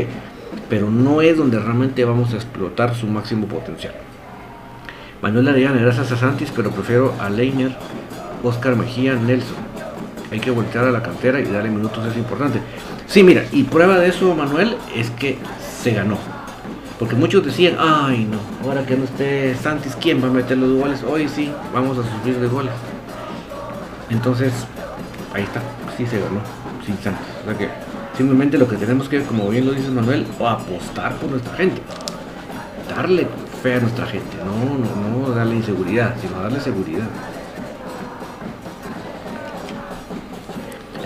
[0.69, 3.95] pero no es donde realmente vamos a explotar su máximo potencial.
[5.21, 7.75] Manuel Arellana, gracias a Santis, pero prefiero a Leiner,
[8.45, 9.57] Oscar Mejía, Nelson.
[10.31, 12.61] Hay que voltear a la cantera y darle minutos, es importante.
[13.07, 15.39] Sí, mira, y prueba de eso, Manuel, es que
[15.83, 16.19] se ganó.
[16.99, 18.39] Porque muchos decían, ay no,
[18.69, 21.03] ahora que no esté Santis, ¿quién va a meter los goles?
[21.05, 22.73] Hoy sí, vamos a sufrir de goles.
[24.11, 24.53] Entonces,
[25.33, 25.63] ahí está,
[25.97, 26.41] sí se ganó,
[26.85, 27.27] sin Santis.
[27.43, 27.69] O sea que
[28.17, 31.81] simplemente lo que tenemos que, como bien lo dice Manuel, apostar por nuestra gente.
[32.89, 33.29] Darle
[33.63, 37.07] fe a nuestra gente, no, no, no darle inseguridad, sino darle seguridad.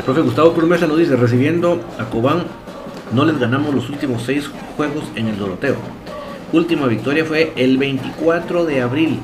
[0.04, 2.42] Profe Gustavo Promesa nos dice, recibiendo a Cobán,
[3.12, 5.76] no les ganamos los últimos seis juegos en el Doroteo.
[6.52, 9.20] Última victoria fue el 24 de abril,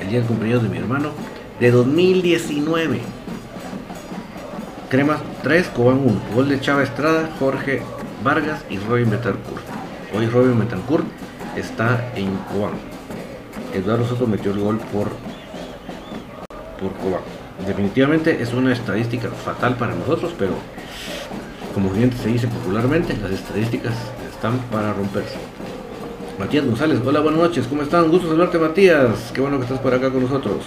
[0.00, 1.10] el día del cumpleaños de mi hermano,
[1.58, 3.00] de 2019.
[4.88, 6.20] Cremas 3, Cobán 1.
[6.32, 7.82] Gol de Chava Estrada, Jorge
[8.22, 9.64] Vargas y Robin Betancourt.
[10.16, 11.06] Hoy Robin Betancourt
[11.56, 12.74] está en Cobán.
[13.74, 15.08] Eduardo Soto metió el gol por,
[16.78, 20.52] por Cobán definitivamente es una estadística fatal para nosotros, pero
[21.74, 23.94] como bien se dice popularmente, las estadísticas
[24.30, 25.36] están para romperse.
[26.38, 28.10] Matías González, hola, buenas noches, ¿cómo están?
[28.10, 30.64] Gusto saludarte, Matías, qué bueno que estás por acá con nosotros.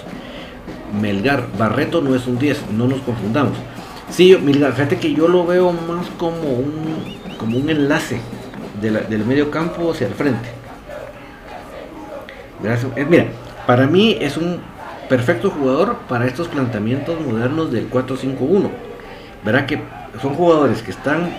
[0.99, 3.58] Melgar, Barreto no es un 10, no nos confundamos.
[4.10, 8.19] Sí, Melgar, fíjate que yo lo veo más como un, como un enlace
[8.81, 10.49] del medio campo hacia el frente.
[12.62, 12.91] Gracias.
[12.95, 13.27] Eh, mira,
[13.65, 14.60] para mí es un
[15.09, 18.69] perfecto jugador para estos planteamientos modernos del 4-5-1.
[19.43, 19.79] Verá que
[20.21, 21.29] son jugadores que están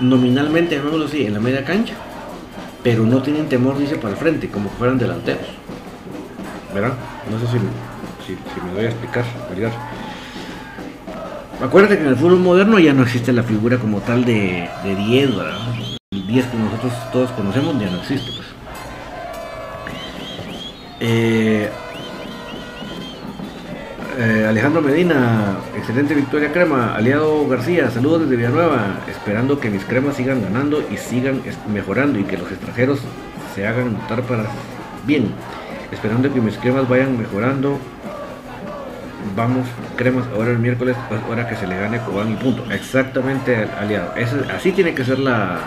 [0.00, 1.94] nominalmente, así, en la media cancha,
[2.82, 5.46] pero no tienen temor, dice, para el frente, como que fueran delanteros.
[6.74, 6.94] ¿Verdad?
[7.30, 7.46] No sé
[8.26, 9.24] si, me voy a explicar,
[11.62, 14.96] Acuérdate que en el fútbol moderno ya no existe la figura como tal de, de
[14.96, 15.30] 10,
[16.10, 18.48] El 10 que nosotros todos conocemos ya no existe, pues.
[21.00, 21.70] Eh,
[24.18, 26.94] eh, Alejandro Medina, excelente victoria crema.
[26.94, 29.00] Aliado García, saludos desde Villanueva.
[29.08, 33.00] Esperando que mis cremas sigan ganando y sigan mejorando y que los extranjeros
[33.54, 34.44] se hagan notar para
[35.06, 35.32] bien.
[35.90, 37.78] Esperando que mis cremas vayan mejorando.
[39.36, 42.64] Vamos, cremas, ahora el miércoles, pues, ahora que se le gane Cobán y punto.
[42.70, 44.12] Exactamente, aliado.
[44.54, 45.58] así tiene que ser la,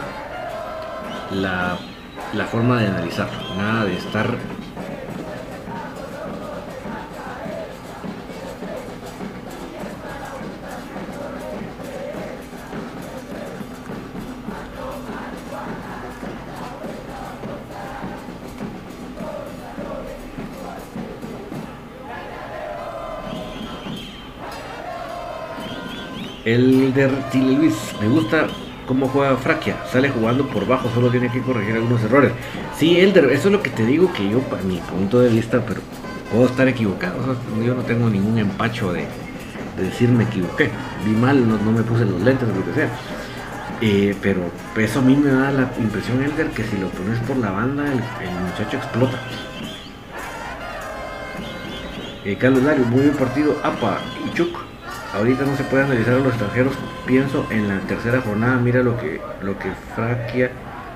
[1.31, 1.77] la,
[2.33, 3.27] la forma de analizar.
[3.57, 4.27] Nada de estar
[26.47, 28.47] El de Luis, me gusta
[28.87, 29.75] cómo juega Fraquia.
[29.91, 32.31] Sale jugando por bajo, solo tiene que corregir algunos errores.
[32.77, 35.61] Sí, Elder, eso es lo que te digo que yo, para mi punto de vista,
[35.67, 35.81] pero
[36.31, 37.17] puedo estar equivocado.
[37.65, 39.07] yo no tengo ningún empacho de,
[39.77, 40.69] decir me equivoqué.
[41.05, 42.89] Vi mal, no, me puse los lentes, lo que sea.
[43.81, 47.35] Eh, pero eso a mí me da la impresión, Elder, que si lo pones por
[47.35, 49.19] la banda, el, muchacho explota.
[52.23, 53.57] Eh, Carlos Lario, muy bien partido.
[53.65, 54.66] Apa y Chuck.
[55.13, 56.73] Ahorita no se puede analizar a los extranjeros.
[57.05, 60.51] Pienso en la tercera jornada, mira lo que, lo que Fraquia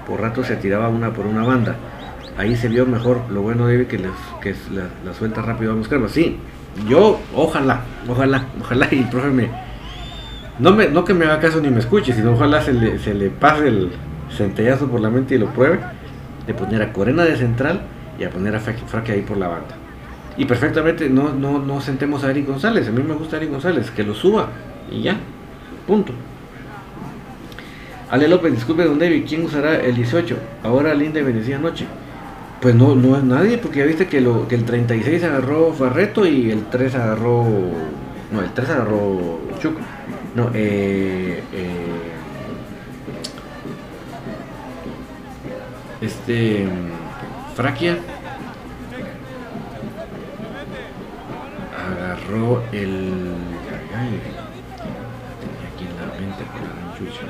[0.05, 1.75] por rato se tiraba una por una banda.
[2.37, 3.21] Ahí se vio mejor.
[3.29, 3.97] Lo bueno de que,
[4.41, 4.55] que
[5.05, 6.09] la, suelta rápido a buscarlo.
[6.09, 6.37] Sí,
[6.87, 9.49] yo, ojalá, ojalá, ojalá y el profe me.
[10.59, 13.13] No, me, no que me haga caso ni me escuche, sino ojalá se le, se
[13.13, 13.91] le pase el
[14.35, 15.79] centellazo por la mente y lo pruebe.
[16.45, 17.81] De poner a Corena de central
[18.19, 19.80] y a poner a Fraquia ahí por la banda.
[20.37, 22.87] Y perfectamente no, no, no sentemos a Eric González.
[22.87, 24.49] A mí me gusta Eric González, que lo suba
[24.89, 25.17] y ya.
[25.85, 26.13] Punto.
[28.09, 30.37] Ale López, disculpe, don David, ¿quién usará el 18?
[30.63, 31.85] Ahora Linda me decía anoche.
[32.61, 36.25] Pues no, no es nadie, porque ya viste que, lo, que el 36 agarró Farreto
[36.25, 37.45] y el 3 agarró.
[38.31, 39.79] No, el 3 agarró Chuco.
[40.35, 42.11] No, eh, eh,
[46.01, 46.67] este.
[47.55, 47.97] Fraquia
[52.71, 53.33] el.
[53.93, 54.21] Ay,
[55.41, 57.25] tenía aquí en la mente con la chucha.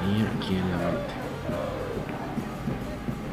[0.00, 1.14] Tenía aquí en la mente.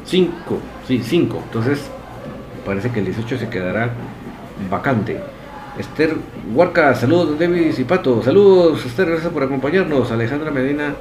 [0.05, 1.43] 5, sí, 5.
[1.45, 1.89] Entonces,
[2.65, 3.89] parece que el 18 se quedará
[4.69, 5.19] vacante.
[5.77, 6.15] Esther
[6.55, 10.09] Huarca, saludos David y Pato, saludos Esther, gracias por acompañarnos.
[10.11, 10.95] Alejandra Medina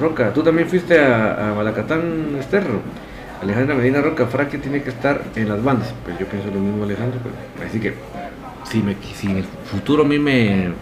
[0.00, 2.64] Roca, tú también fuiste a, a Malacatán, Esther.
[3.42, 5.94] Alejandra Medina Roca Fraque tiene que estar en las bandas.
[6.04, 7.20] Pues yo pienso lo mismo, Alejandro.
[7.66, 7.94] así que
[8.64, 10.72] si, me, si el futuro a mí me,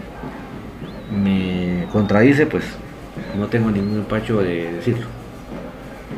[1.11, 2.63] me contradice, pues
[3.37, 5.05] no tengo ningún empacho de decirlo.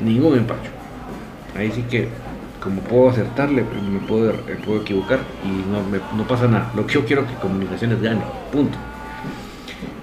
[0.02, 0.72] Ningún empacho.
[1.58, 2.08] Ahí sí que,
[2.64, 4.34] como puedo acertarle, pues, me puedo,
[4.66, 6.72] puedo equivocar y no, no pasa nada.
[6.76, 8.22] Lo que yo quiero es que comunicaciones gane.
[8.52, 8.78] Punto.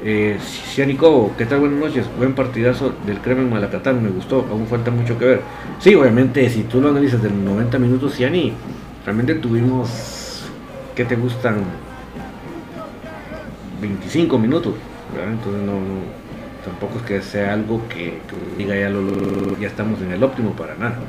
[0.09, 1.59] Eh, Cianico, ¿qué tal?
[1.59, 2.07] Buenas noches.
[2.17, 5.41] Buen partidazo del Cremen Malacatán, me gustó, aún falta mucho que ver.
[5.81, 8.53] Sí, obviamente, si tú lo analizas de 90 minutos, Ciani,
[9.05, 10.45] realmente tuvimos,
[10.95, 11.57] ¿qué te gustan?
[13.81, 14.75] 25 minutos,
[15.13, 15.73] Entonces no,
[16.65, 18.21] tampoco es que sea algo que,
[18.57, 21.01] diga ya, lo, ya estamos en el óptimo para nada.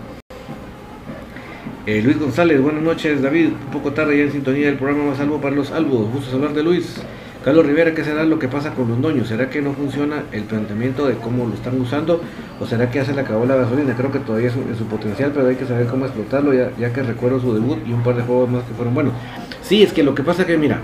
[1.85, 3.49] Eh, Luis González, buenas noches, David.
[3.49, 6.11] Un poco tarde ya en sintonía del programa más salvo para los albos.
[6.11, 6.99] Gusto hablar de Luis.
[7.47, 9.29] Carlos Rivera, ¿qué será lo que pasa con los doños?
[9.29, 12.19] ¿Será que no funciona el planteamiento de cómo lo están usando?
[12.59, 13.95] ¿O será que ya se le acabó la gasolina?
[13.95, 17.39] Creo que todavía es su potencial, pero hay que saber cómo explotarlo, ya, que recuerdo
[17.39, 19.13] su debut y un par de juegos más que fueron buenos.
[19.61, 20.81] Sí, es que lo que pasa es que, mira,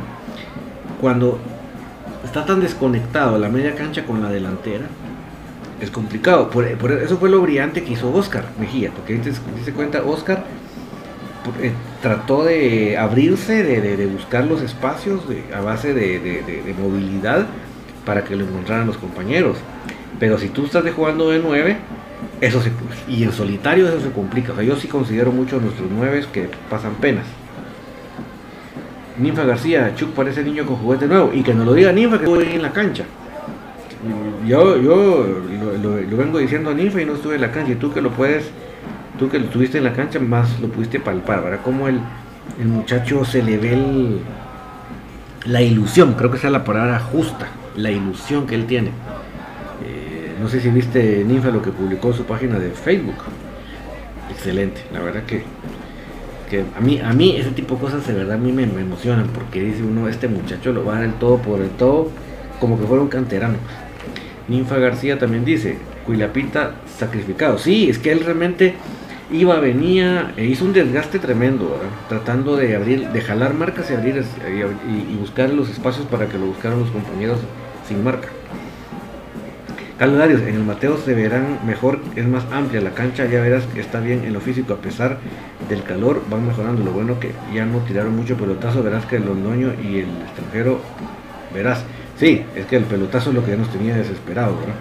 [1.02, 1.38] cuando
[2.24, 4.86] está tan desconectado la media cancha con la delantera,
[5.82, 6.50] es complicado.
[6.50, 10.46] Por, eso fue lo brillante que hizo Oscar Mejía, porque ahí te, te cuenta, Oscar
[11.62, 11.72] eh,
[12.02, 15.22] trató de abrirse, de, buscar los espacios
[15.56, 17.48] a base de, movilidad
[18.06, 19.58] para que lo encontraran los compañeros.
[20.20, 21.78] Pero si tú estás de jugando de 9,
[22.42, 22.72] eso se,
[23.08, 24.54] y en solitario eso se complica.
[24.54, 27.26] O sea, yo sí considero mucho a nuestros 9 que pasan penas.
[29.18, 31.32] Ninfa García, Chuck parece niño con juguete nuevo.
[31.34, 33.06] Y que no lo diga Ninfa que estuve en la cancha.
[34.46, 35.42] Yo, yo
[35.82, 37.74] lo, vengo diciendo a Ninfa y no estuve en la cancha.
[37.74, 38.52] Y tú que lo puedes
[39.18, 41.62] tú que lo tuviste en la cancha, más lo pudiste palpar, ¿verdad?
[41.64, 42.00] Como el,
[42.60, 44.20] el muchacho se le ve
[45.46, 48.90] la ilusión, creo que esa es la palabra justa, la ilusión que él tiene.
[49.86, 53.18] Eh, no sé si viste Ninfa lo que publicó su página de Facebook.
[54.30, 55.44] Excelente, la verdad que
[56.50, 58.82] que a mí, a mí ese tipo de cosas de verdad a mí me, me
[58.82, 62.12] emocionan porque dice uno, este muchacho lo va a dar el todo por el todo,
[62.60, 63.56] como que fuera un canterano.
[64.48, 67.58] Ninfa García también dice, Cuilapita sacrificado.
[67.58, 68.76] Sí, es que él realmente
[69.32, 71.90] iba, venía, e hizo un desgaste tremendo, ¿verdad?
[72.10, 74.24] tratando de abrir, de jalar marcas y abrir
[74.88, 77.40] y, buscar los espacios para que lo buscaran los compañeros
[77.88, 78.28] sin marca.
[79.98, 83.64] Carlos Darius, en el Mateo se verán mejor, es más amplia la cancha, ya verás
[83.68, 85.20] que está bien en lo físico, a pesar
[85.70, 86.84] del calor van mejorando.
[86.84, 90.82] Lo bueno que ya no tiraron mucho pelotazo, verás que el londoño y el extranjero,
[91.54, 91.84] verás,
[92.18, 94.76] sí, es que el pelotazo es lo que ya nos tenía desesperado, ¿verdad?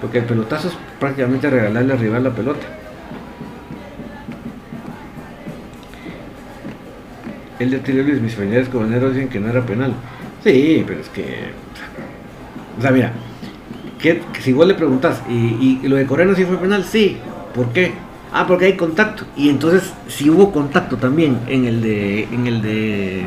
[0.00, 2.79] Porque el pelotazo es prácticamente regalarle al rival la pelota.
[7.60, 9.92] El de Luis, mis familiares cobaneros dicen que no era penal.
[10.42, 11.50] Sí, pero es que.
[12.78, 13.12] O sea, mira,
[14.00, 16.84] que, si igual le preguntas, ¿y, lo de Coreno sí fue penal?
[16.84, 17.18] Sí.
[17.54, 17.92] ¿Por qué?
[18.32, 19.24] Ah, porque hay contacto.
[19.36, 23.20] Y entonces, si hubo contacto también en el de, en el de,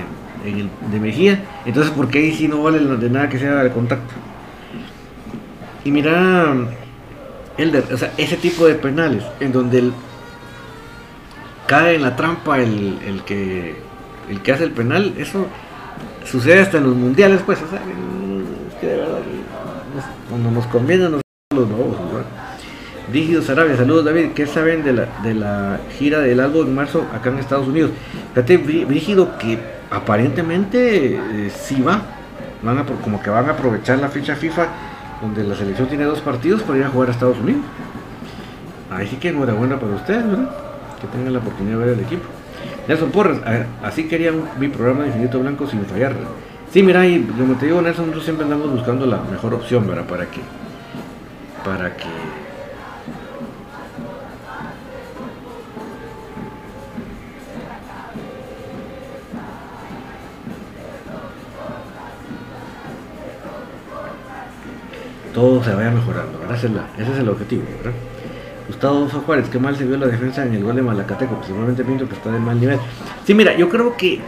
[0.45, 3.63] en el de Mejía, entonces, ¿por qué ahí sí no vale de nada que sea
[3.63, 4.13] de contacto?
[5.85, 6.55] Y mira,
[7.57, 9.93] Elder, o sea, ese tipo de penales, en donde el,
[11.67, 13.75] cae en la trampa el, el, que,
[14.29, 15.47] el que hace el penal, eso
[16.25, 19.19] sucede hasta en los mundiales, pues, o sea, es que de verdad
[20.29, 21.21] cuando nos conviene nos
[21.55, 21.97] los nuevos,
[23.11, 27.05] Rígido Sarabia, saludos David, ¿qué saben de la, de la gira del álbum en marzo
[27.13, 27.91] acá en Estados Unidos?
[28.33, 29.59] Fíjate, Rígido, que
[29.91, 32.01] aparentemente eh, sí va,
[32.63, 34.67] van a, como que van a aprovechar la fecha FIFA
[35.21, 37.61] donde la selección tiene dos partidos para ir a jugar a Estados Unidos.
[38.89, 40.49] Ahí sí que enhorabuena para ustedes, ¿verdad?
[40.99, 42.25] Que tengan la oportunidad de ver el equipo.
[42.87, 43.39] Nelson Porras,
[43.81, 46.15] así quería mi programa de Infinito Blanco sin fallar.
[46.71, 50.05] Sí, mira, y como te digo, Nelson, nosotros siempre andamos buscando la mejor opción, ¿verdad?
[50.05, 50.41] Para que.
[51.63, 52.07] Para que.
[65.33, 66.57] Todo se vaya mejorando, ¿verdad?
[66.57, 68.12] Es, ese es el objetivo, ¿verdad?
[68.67, 72.07] Gustavo Juárez, qué mal se vio la defensa en el gol de Malacateco, principalmente Pinto
[72.07, 72.79] que está de mal nivel.
[73.25, 74.19] Sí, mira, yo creo que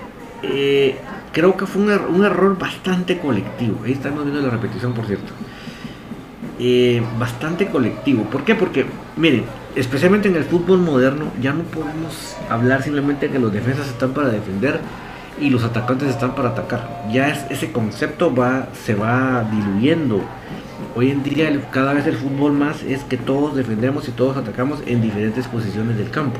[0.43, 0.97] eh,
[1.31, 3.79] creo que fue un, error bastante colectivo.
[3.85, 5.33] Ahí estamos viendo la repetición, por cierto.
[6.59, 8.23] Eh, bastante colectivo.
[8.23, 8.55] ¿Por qué?
[8.55, 8.85] Porque,
[9.17, 9.43] miren,
[9.75, 14.29] especialmente en el fútbol moderno, ya no podemos hablar simplemente que los defensas están para
[14.29, 14.79] defender
[15.39, 17.05] y los atacantes están para atacar.
[17.11, 20.21] Ya es, ese concepto va, se va diluyendo.
[20.97, 24.81] Hoy en día cada vez el fútbol más es que todos defendemos y todos atacamos
[24.85, 26.39] en diferentes posiciones del campo.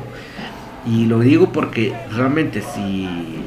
[0.86, 3.44] Y lo digo porque realmente si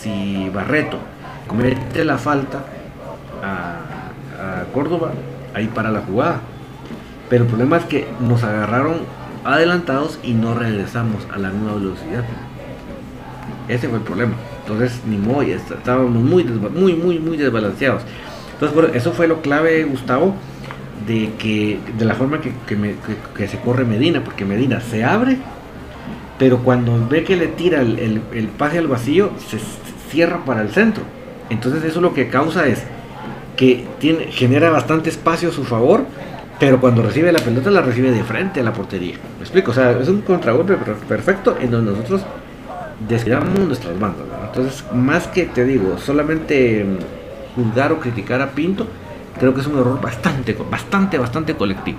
[0.00, 0.98] si Barreto
[1.46, 2.64] comete la falta
[3.42, 3.74] a,
[4.72, 5.10] Córdoba,
[5.54, 6.40] ahí para la jugada.
[7.28, 8.98] Pero el problema es que nos agarraron
[9.44, 12.24] adelantados y no regresamos a la misma velocidad.
[13.66, 14.34] Ese fue el problema.
[14.62, 18.02] Entonces, ni modo, estábamos muy, muy, muy, muy desbalanceados.
[18.60, 20.34] Entonces, eso fue lo clave, Gustavo,
[21.06, 25.38] de que de la forma que, se corre Medina, porque Medina se abre,
[26.38, 29.58] pero cuando ve que le tira el, pase al vacío, se,
[30.10, 31.04] cierra para el centro.
[31.50, 32.82] Entonces eso lo que causa es
[33.56, 33.86] que
[34.30, 36.04] genera bastante espacio a su favor,
[36.58, 39.16] pero cuando recibe la pelota la recibe de frente a la portería.
[39.36, 39.70] ¿Me explico?
[39.70, 40.76] O sea, es un contragolpe
[41.08, 42.22] perfecto en donde nosotros
[43.08, 44.26] descuidamos nuestras bandas.
[44.46, 47.17] Entonces, más que te digo, solamente mm,
[47.58, 48.86] juzgar o criticar a Pinto,
[49.38, 51.98] creo que es un error bastante, bastante, bastante colectivo.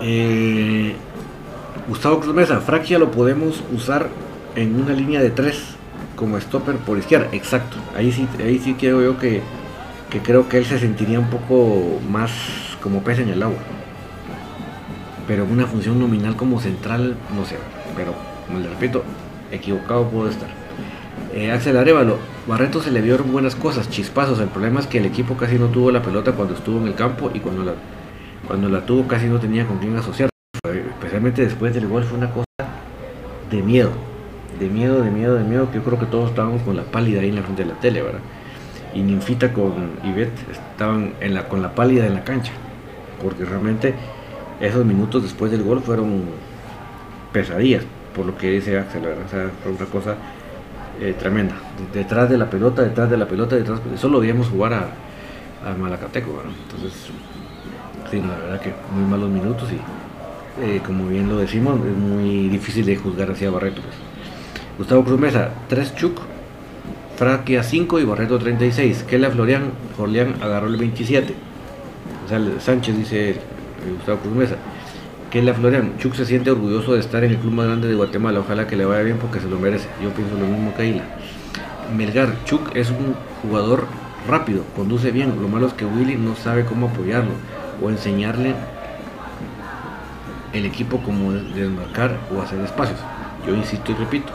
[0.00, 0.94] Eh,
[1.88, 4.08] Gustavo Cruz Mesa, Fraquia lo podemos usar
[4.56, 5.76] en una línea de tres
[6.16, 7.28] como stopper por izquierda.
[7.32, 7.76] Exacto.
[7.96, 9.42] Ahí sí, ahí sí creo yo que,
[10.24, 12.32] creo que él se sentiría un poco más
[12.82, 13.58] como pez en el agua.
[15.28, 17.56] Pero una función nominal como central, no sé.
[17.96, 18.14] Pero,
[18.46, 19.04] como le repito,
[19.50, 20.48] equivocado puedo estar.
[21.34, 24.40] Eh, Axel Arevalo, Barreto se le vieron buenas cosas, chispazos.
[24.40, 26.94] El problema es que el equipo casi no tuvo la pelota cuando estuvo en el
[26.94, 27.74] campo y cuando la
[28.46, 30.28] cuando la tuvo casi no tenía con quién asociar.
[30.64, 32.44] Especialmente después del gol fue una cosa
[33.50, 33.90] de miedo.
[34.58, 37.20] De miedo, de miedo, de miedo, que yo creo que todos estábamos con la pálida
[37.20, 38.20] ahí en la frente de la tele, ¿verdad?
[38.94, 41.12] Y Ninfita con Ivette estaban
[41.48, 42.52] con la pálida en la cancha.
[43.22, 43.94] Porque realmente
[44.60, 46.22] esos minutos después del gol fueron
[47.32, 47.84] pesadillas,
[48.14, 49.26] por lo que dice Axel, ¿verdad?
[49.26, 50.14] O sea, fue una cosa
[51.00, 51.54] eh, tremenda.
[51.92, 53.80] Detrás de la pelota, detrás de la pelota, detrás.
[53.96, 54.88] Solo veíamos jugar a,
[55.68, 56.52] a Malacateco, ¿verdad?
[56.62, 57.10] Entonces,
[58.20, 62.48] sí, la verdad que muy malos minutos y, eh, como bien lo decimos, es muy
[62.48, 63.82] difícil de juzgar hacia Barreto.
[63.82, 63.94] Pues.
[64.78, 66.20] Gustavo Cruz Mesa, 3 Chuk,
[67.16, 69.04] Fraquia 5 y Barreto 36.
[69.08, 71.34] Kela Florian, Jorlián agarró el 27.
[72.24, 73.36] O sea, Sánchez dice eh,
[73.96, 74.56] Gustavo Cruz Mesa.
[75.30, 78.40] Kela Florian, Chuk se siente orgulloso de estar en el club más grande de Guatemala.
[78.40, 79.88] Ojalá que le vaya bien porque se lo merece.
[80.02, 81.04] Yo pienso lo mismo que Aila.
[81.96, 83.86] Melgar, Chuk es un jugador
[84.28, 85.34] rápido, conduce bien.
[85.40, 87.32] Lo malo es que Willy no sabe cómo apoyarlo
[87.82, 88.54] o enseñarle
[90.52, 92.98] el equipo cómo desmarcar o hacer espacios.
[93.46, 94.32] Yo insisto y repito,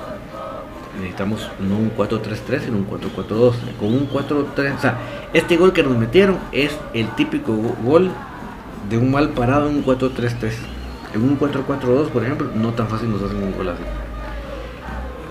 [0.98, 3.54] necesitamos no un 4-3-3, sino un 4-4-2.
[3.80, 4.98] Con un 4-3, o sea,
[5.34, 8.12] este gol que nos metieron es el típico gol
[8.89, 10.52] de un mal parado en un 4-3-3.
[11.14, 13.84] En un 4-4-2, por ejemplo, no tan fácil nos hacen un gol así.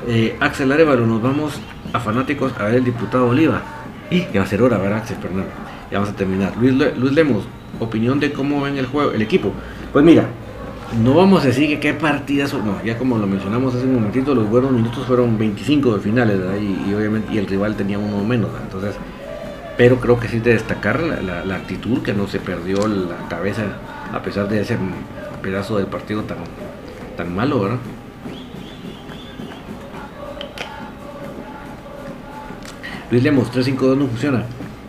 [0.08, 1.60] Eh, Axel Arevalo, nos vamos
[1.92, 3.62] a fanáticos a ver el diputado Oliva.
[4.10, 5.50] Y ya va a ser hora, ¿verdad, Axel Fernando?
[5.90, 6.52] Ya vamos a terminar.
[6.56, 7.44] Luis, Luis Lemos,
[7.78, 9.52] opinión de cómo ven el juego, el equipo.
[9.92, 10.26] Pues mira,
[11.02, 14.34] no vamos a decir que qué partidas, no, ya como lo mencionamos hace un momentito,
[14.34, 18.50] los buenos minutos fueron 25 de finales, y, obviamente y el rival tenía uno menos,
[18.60, 18.96] entonces,
[19.76, 23.62] pero creo que sí de destacar la, actitud, que no se perdió la cabeza
[24.12, 24.76] a pesar de ese
[25.42, 26.38] pedazo del partido tan,
[27.16, 27.78] tan malo, ¿verdad?
[33.10, 34.44] Luis Lemos, 3-5-2 no funciona.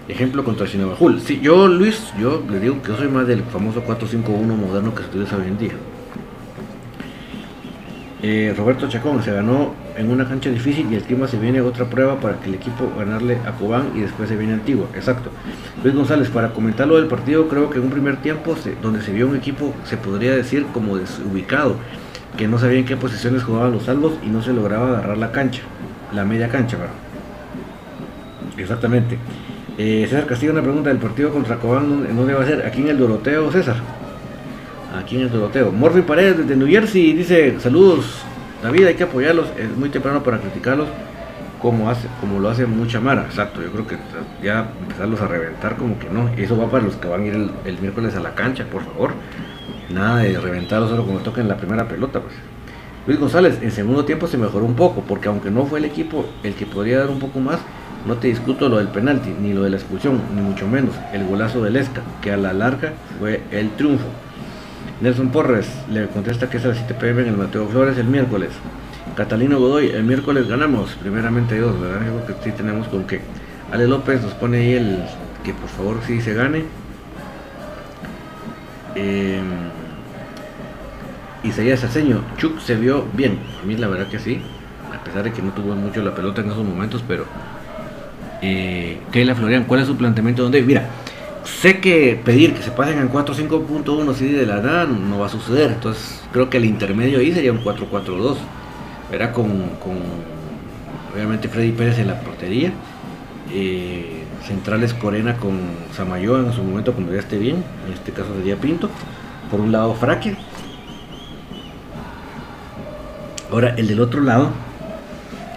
[0.07, 1.21] Ejemplo contra Chinabajul.
[1.21, 5.03] Sí, yo, Luis, yo le digo que yo soy más del famoso 4-5-1 moderno que
[5.03, 5.73] se utiliza hoy en día.
[8.23, 11.63] Eh, Roberto Chacón se ganó en una cancha difícil y el clima se viene a
[11.63, 14.87] otra prueba para que el equipo ganarle a Cobán y después se viene Antigua.
[14.95, 15.31] Exacto.
[15.83, 19.11] Luis González, para comentar lo del partido, creo que en un primer tiempo donde se
[19.11, 21.75] vio un equipo, se podría decir como desubicado,
[22.37, 25.31] que no sabía en qué posiciones jugaban los salvos y no se lograba agarrar la
[25.31, 25.61] cancha,
[26.13, 26.93] la media cancha, ¿verdad?
[28.57, 29.17] Exactamente.
[29.77, 32.65] Eh, César Castillo, una pregunta del partido contra Cobán, ¿en dónde va a ser?
[32.65, 33.77] Aquí en el Doroteo, César.
[34.97, 35.71] Aquí en el Doroteo.
[35.71, 38.23] Morphy Paredes desde New Jersey dice, saludos,
[38.61, 40.87] David, hay que apoyarlos, es muy temprano para criticarlos
[41.61, 43.23] como, hace, como lo hace mucha Mara.
[43.23, 43.97] Exacto, yo creo que
[44.43, 46.29] ya empezarlos a reventar como que no.
[46.37, 49.13] Eso va para los que van a ir el, miércoles a la cancha, por favor.
[49.89, 52.33] Nada de reventarlos solo cuando toquen la primera pelota, pues.
[53.07, 56.25] Luis González, en segundo tiempo se mejoró un poco, porque aunque no fue el equipo
[56.43, 57.59] el que podría dar un poco más,
[58.05, 61.25] no te discuto lo del penalti, ni lo de la expulsión, ni mucho menos el
[61.25, 64.07] golazo del Esca, que a la larga fue el triunfo.
[65.01, 68.07] Nelson Porres le contesta que es a las 7 pm en el Mateo Flores el
[68.07, 68.49] miércoles.
[69.15, 72.01] Catalino Godoy, el miércoles ganamos, primeramente Dios, ¿verdad?
[72.05, 73.21] Yo que sí tenemos con que.
[73.71, 74.99] Ale López nos pone ahí el
[75.43, 76.65] que por favor sí se gane.
[78.95, 79.41] Eh,
[81.43, 84.41] Isaías Aceño, Chuck se vio bien, a mí la verdad que sí,
[84.93, 87.25] a pesar de que no tuvo mucho la pelota en esos momentos, pero
[88.41, 90.43] eh, Keila Florian, ¿cuál es su planteamiento?
[90.43, 90.89] Donde, mira,
[91.43, 95.29] sé que pedir que se pasen en 4-5.1 CD de la edad no va a
[95.29, 98.37] suceder, entonces creo que el intermedio ahí sería un 4-4-2,
[99.11, 99.51] era con,
[101.13, 102.71] obviamente Freddy Pérez en la portería,
[103.53, 105.59] eh, centrales Corena con
[105.93, 108.89] Samayoa en su momento cuando ya esté bien, en este caso sería Pinto,
[109.51, 110.35] por un lado Fraque,
[113.51, 114.49] ahora el del otro lado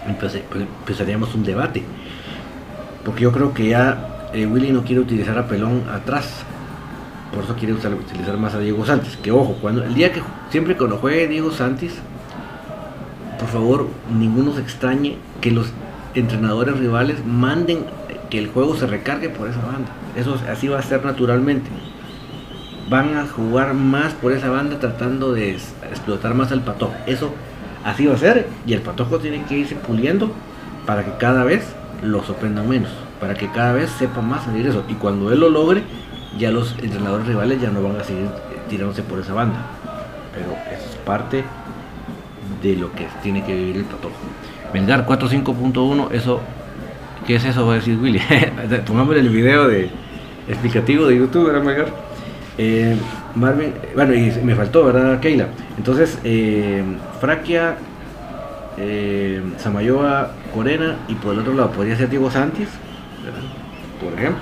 [0.07, 1.83] empezaríamos un debate
[3.05, 6.43] porque yo creo que ya eh, Willy no quiere utilizar a Pelón atrás.
[7.33, 9.17] Por eso quiere utilizar más a Diego Santos.
[9.21, 11.91] Que ojo, cuando el día que siempre cuando juegue Diego Santos,
[13.39, 13.87] por favor,
[14.17, 15.67] ninguno se extrañe que los
[16.15, 17.85] entrenadores rivales manden
[18.29, 19.89] que el juego se recargue por esa banda.
[20.15, 21.69] Eso así va a ser naturalmente.
[22.89, 26.95] Van a jugar más por esa banda tratando de explotar más al patojo.
[27.05, 27.31] Eso
[27.83, 30.31] así va a ser y el patojo tiene que irse puliendo
[30.85, 31.65] para que cada vez
[32.01, 32.89] lo sorprendan menos,
[33.19, 34.83] para que cada vez sepa más salir eso.
[34.87, 35.83] Y cuando él lo logre,
[36.37, 38.27] ya los entrenadores rivales ya no van a seguir
[38.69, 39.59] tirándose por esa banda.
[40.33, 41.43] Pero es parte
[42.61, 44.15] de lo que tiene que vivir el Patojo.
[44.73, 46.41] Vengar 45.1, eso,
[47.25, 47.65] ¿qué es eso?
[47.65, 48.21] Va a decir Willy.
[48.85, 49.89] Pongamos el video de
[50.47, 51.87] explicativo de YouTube, ¿verdad, Melgar?
[52.57, 52.95] Eh,
[53.35, 55.47] Marvin, bueno, y me faltó, ¿verdad, Keila?
[55.77, 56.83] Entonces, eh,
[57.19, 57.75] Fraquia
[58.77, 62.69] eh, Samayoa Corena y por el otro lado podría ser Diego Santis,
[64.01, 64.41] por ejemplo.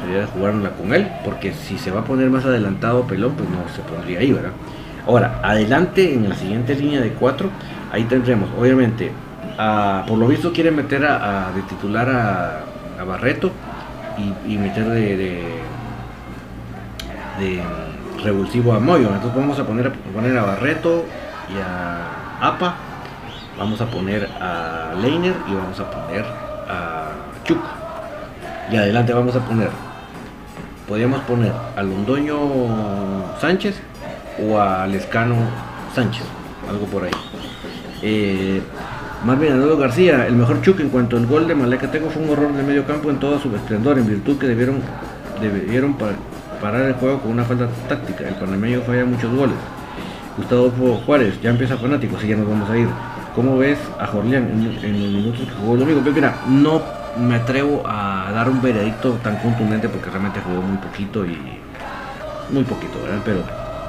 [0.00, 3.68] Sería jugarla con él, porque si se va a poner más adelantado Pelón, pues no
[3.74, 4.52] se pondría ahí, ¿verdad?
[5.06, 7.50] Ahora, adelante en la siguiente línea de cuatro,
[7.92, 9.10] ahí tendremos, obviamente,
[10.06, 12.64] por lo visto quieren meter a, de titular a,
[13.04, 13.50] Barreto
[14.46, 15.16] y, meter de,
[17.40, 17.60] de,
[18.22, 19.08] revulsivo a Moyo.
[19.08, 21.04] Entonces vamos a poner, poner a Barreto
[21.52, 22.76] y a APA.
[23.58, 26.24] Vamos a poner a Leiner y vamos a poner
[26.68, 27.10] a
[27.44, 27.58] Chuk.
[28.70, 29.70] Y adelante vamos a poner.
[30.88, 32.38] Podríamos poner a Londoño
[33.40, 33.80] Sánchez
[34.42, 35.36] o a Lescano
[35.94, 36.24] Sánchez.
[36.68, 37.10] Algo por ahí.
[38.02, 38.62] Eh,
[39.24, 42.30] Marvin Anelo García, el mejor Chuk en cuanto al gol de Maleca tengo fue un
[42.30, 44.80] horror de medio campo en todo su esplendor, en virtud que debieron,
[45.40, 45.96] debieron
[46.60, 48.26] parar el juego con una falta táctica.
[48.26, 49.56] El panameño falla muchos goles.
[50.36, 50.70] Gustavo
[51.04, 52.88] Juárez, ya empieza fanático, así ya nos vamos a ir.
[53.34, 56.00] ¿Cómo ves a Jorlián en, los minutos que jugó el domingo?
[56.02, 56.82] Pues mira, no
[57.18, 61.38] me atrevo a dar un veredicto tan contundente porque realmente jugó muy poquito y
[62.50, 63.22] muy poquito, ¿verdad?
[63.24, 63.42] Pero,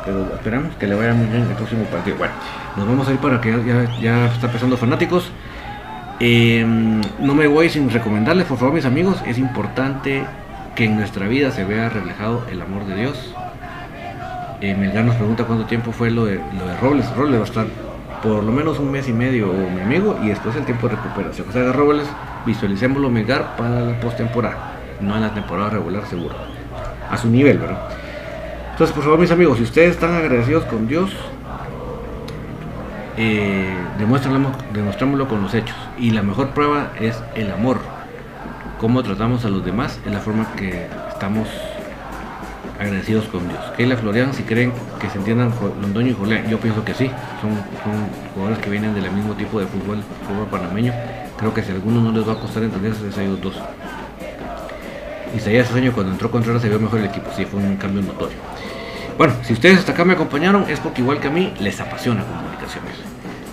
[0.06, 2.18] pero esperamos que le vaya muy bien el próximo partido.
[2.18, 2.34] Bueno,
[2.78, 5.30] nos vamos a ir para que ya, ya está empezando fanáticos.
[6.20, 10.24] Em, no me voy sin recomendarles, por favor, mis amigos, es importante
[10.74, 13.36] que en nuestra vida se vea reflejado el amor de Dios.
[14.62, 17.14] Eh, Melgar nos pregunta cuánto tiempo fue lo de, lo de Robles.
[17.18, 17.66] Robles va a estar
[18.24, 21.50] por lo menos un mes y medio, mi amigo, y después el tiempo de recuperación.
[21.50, 22.08] O sea, Robles,
[22.46, 26.36] visualicémoslo Melgar para la postemporada, no en la temporada regular, seguro.
[27.12, 27.90] A su nivel, ¿verdad?
[28.72, 31.12] Entonces, por favor, mis amigos, si ustedes están agradecidos con Dios,
[33.18, 35.76] eh, demuéstramelo con los hechos.
[36.00, 37.78] Y la mejor prueba es el amor.
[38.80, 41.48] Cómo tratamos a los demás es la forma que estamos
[42.80, 43.60] agradecidos con Dios.
[43.78, 47.10] Keila Florian, si creen que se entiendan Londoño y Jolé, yo pienso que sí.
[47.42, 47.52] Son,
[48.34, 50.94] jugadores que vienen del mismo tipo de fútbol, fútbol panameño.
[51.38, 53.56] Creo que si a algunos no les va a costar entenderse, es a ellos dos.
[55.36, 58.04] Isaías ese año cuando entró Contreras se vio mejor el equipo, sí, fue un cambio
[58.04, 58.38] notorio.
[59.18, 62.24] Bueno, si ustedes hasta acá me acompañaron es porque igual que a mí les apasiona
[62.24, 62.94] comunicaciones.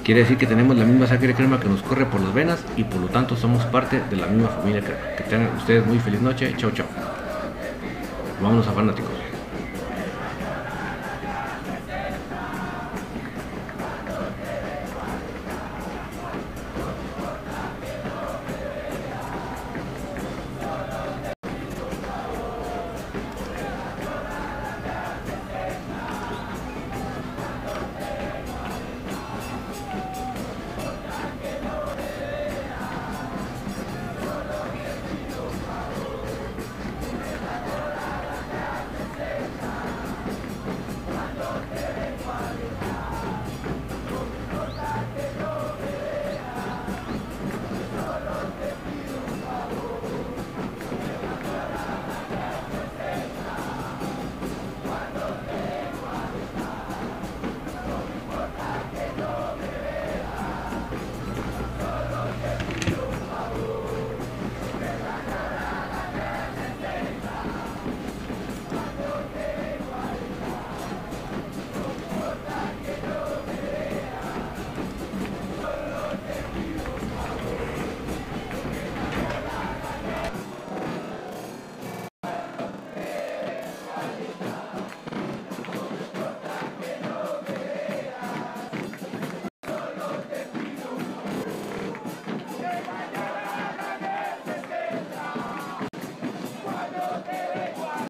[0.05, 2.85] Quiere decir que tenemos la misma sangre crema que nos corre por las venas y
[2.85, 5.01] por lo tanto somos parte de la misma familia crema.
[5.17, 6.55] Que tengan ustedes muy feliz noche.
[6.57, 6.87] Chao, chao.
[8.41, 9.20] Vámonos a fanáticos.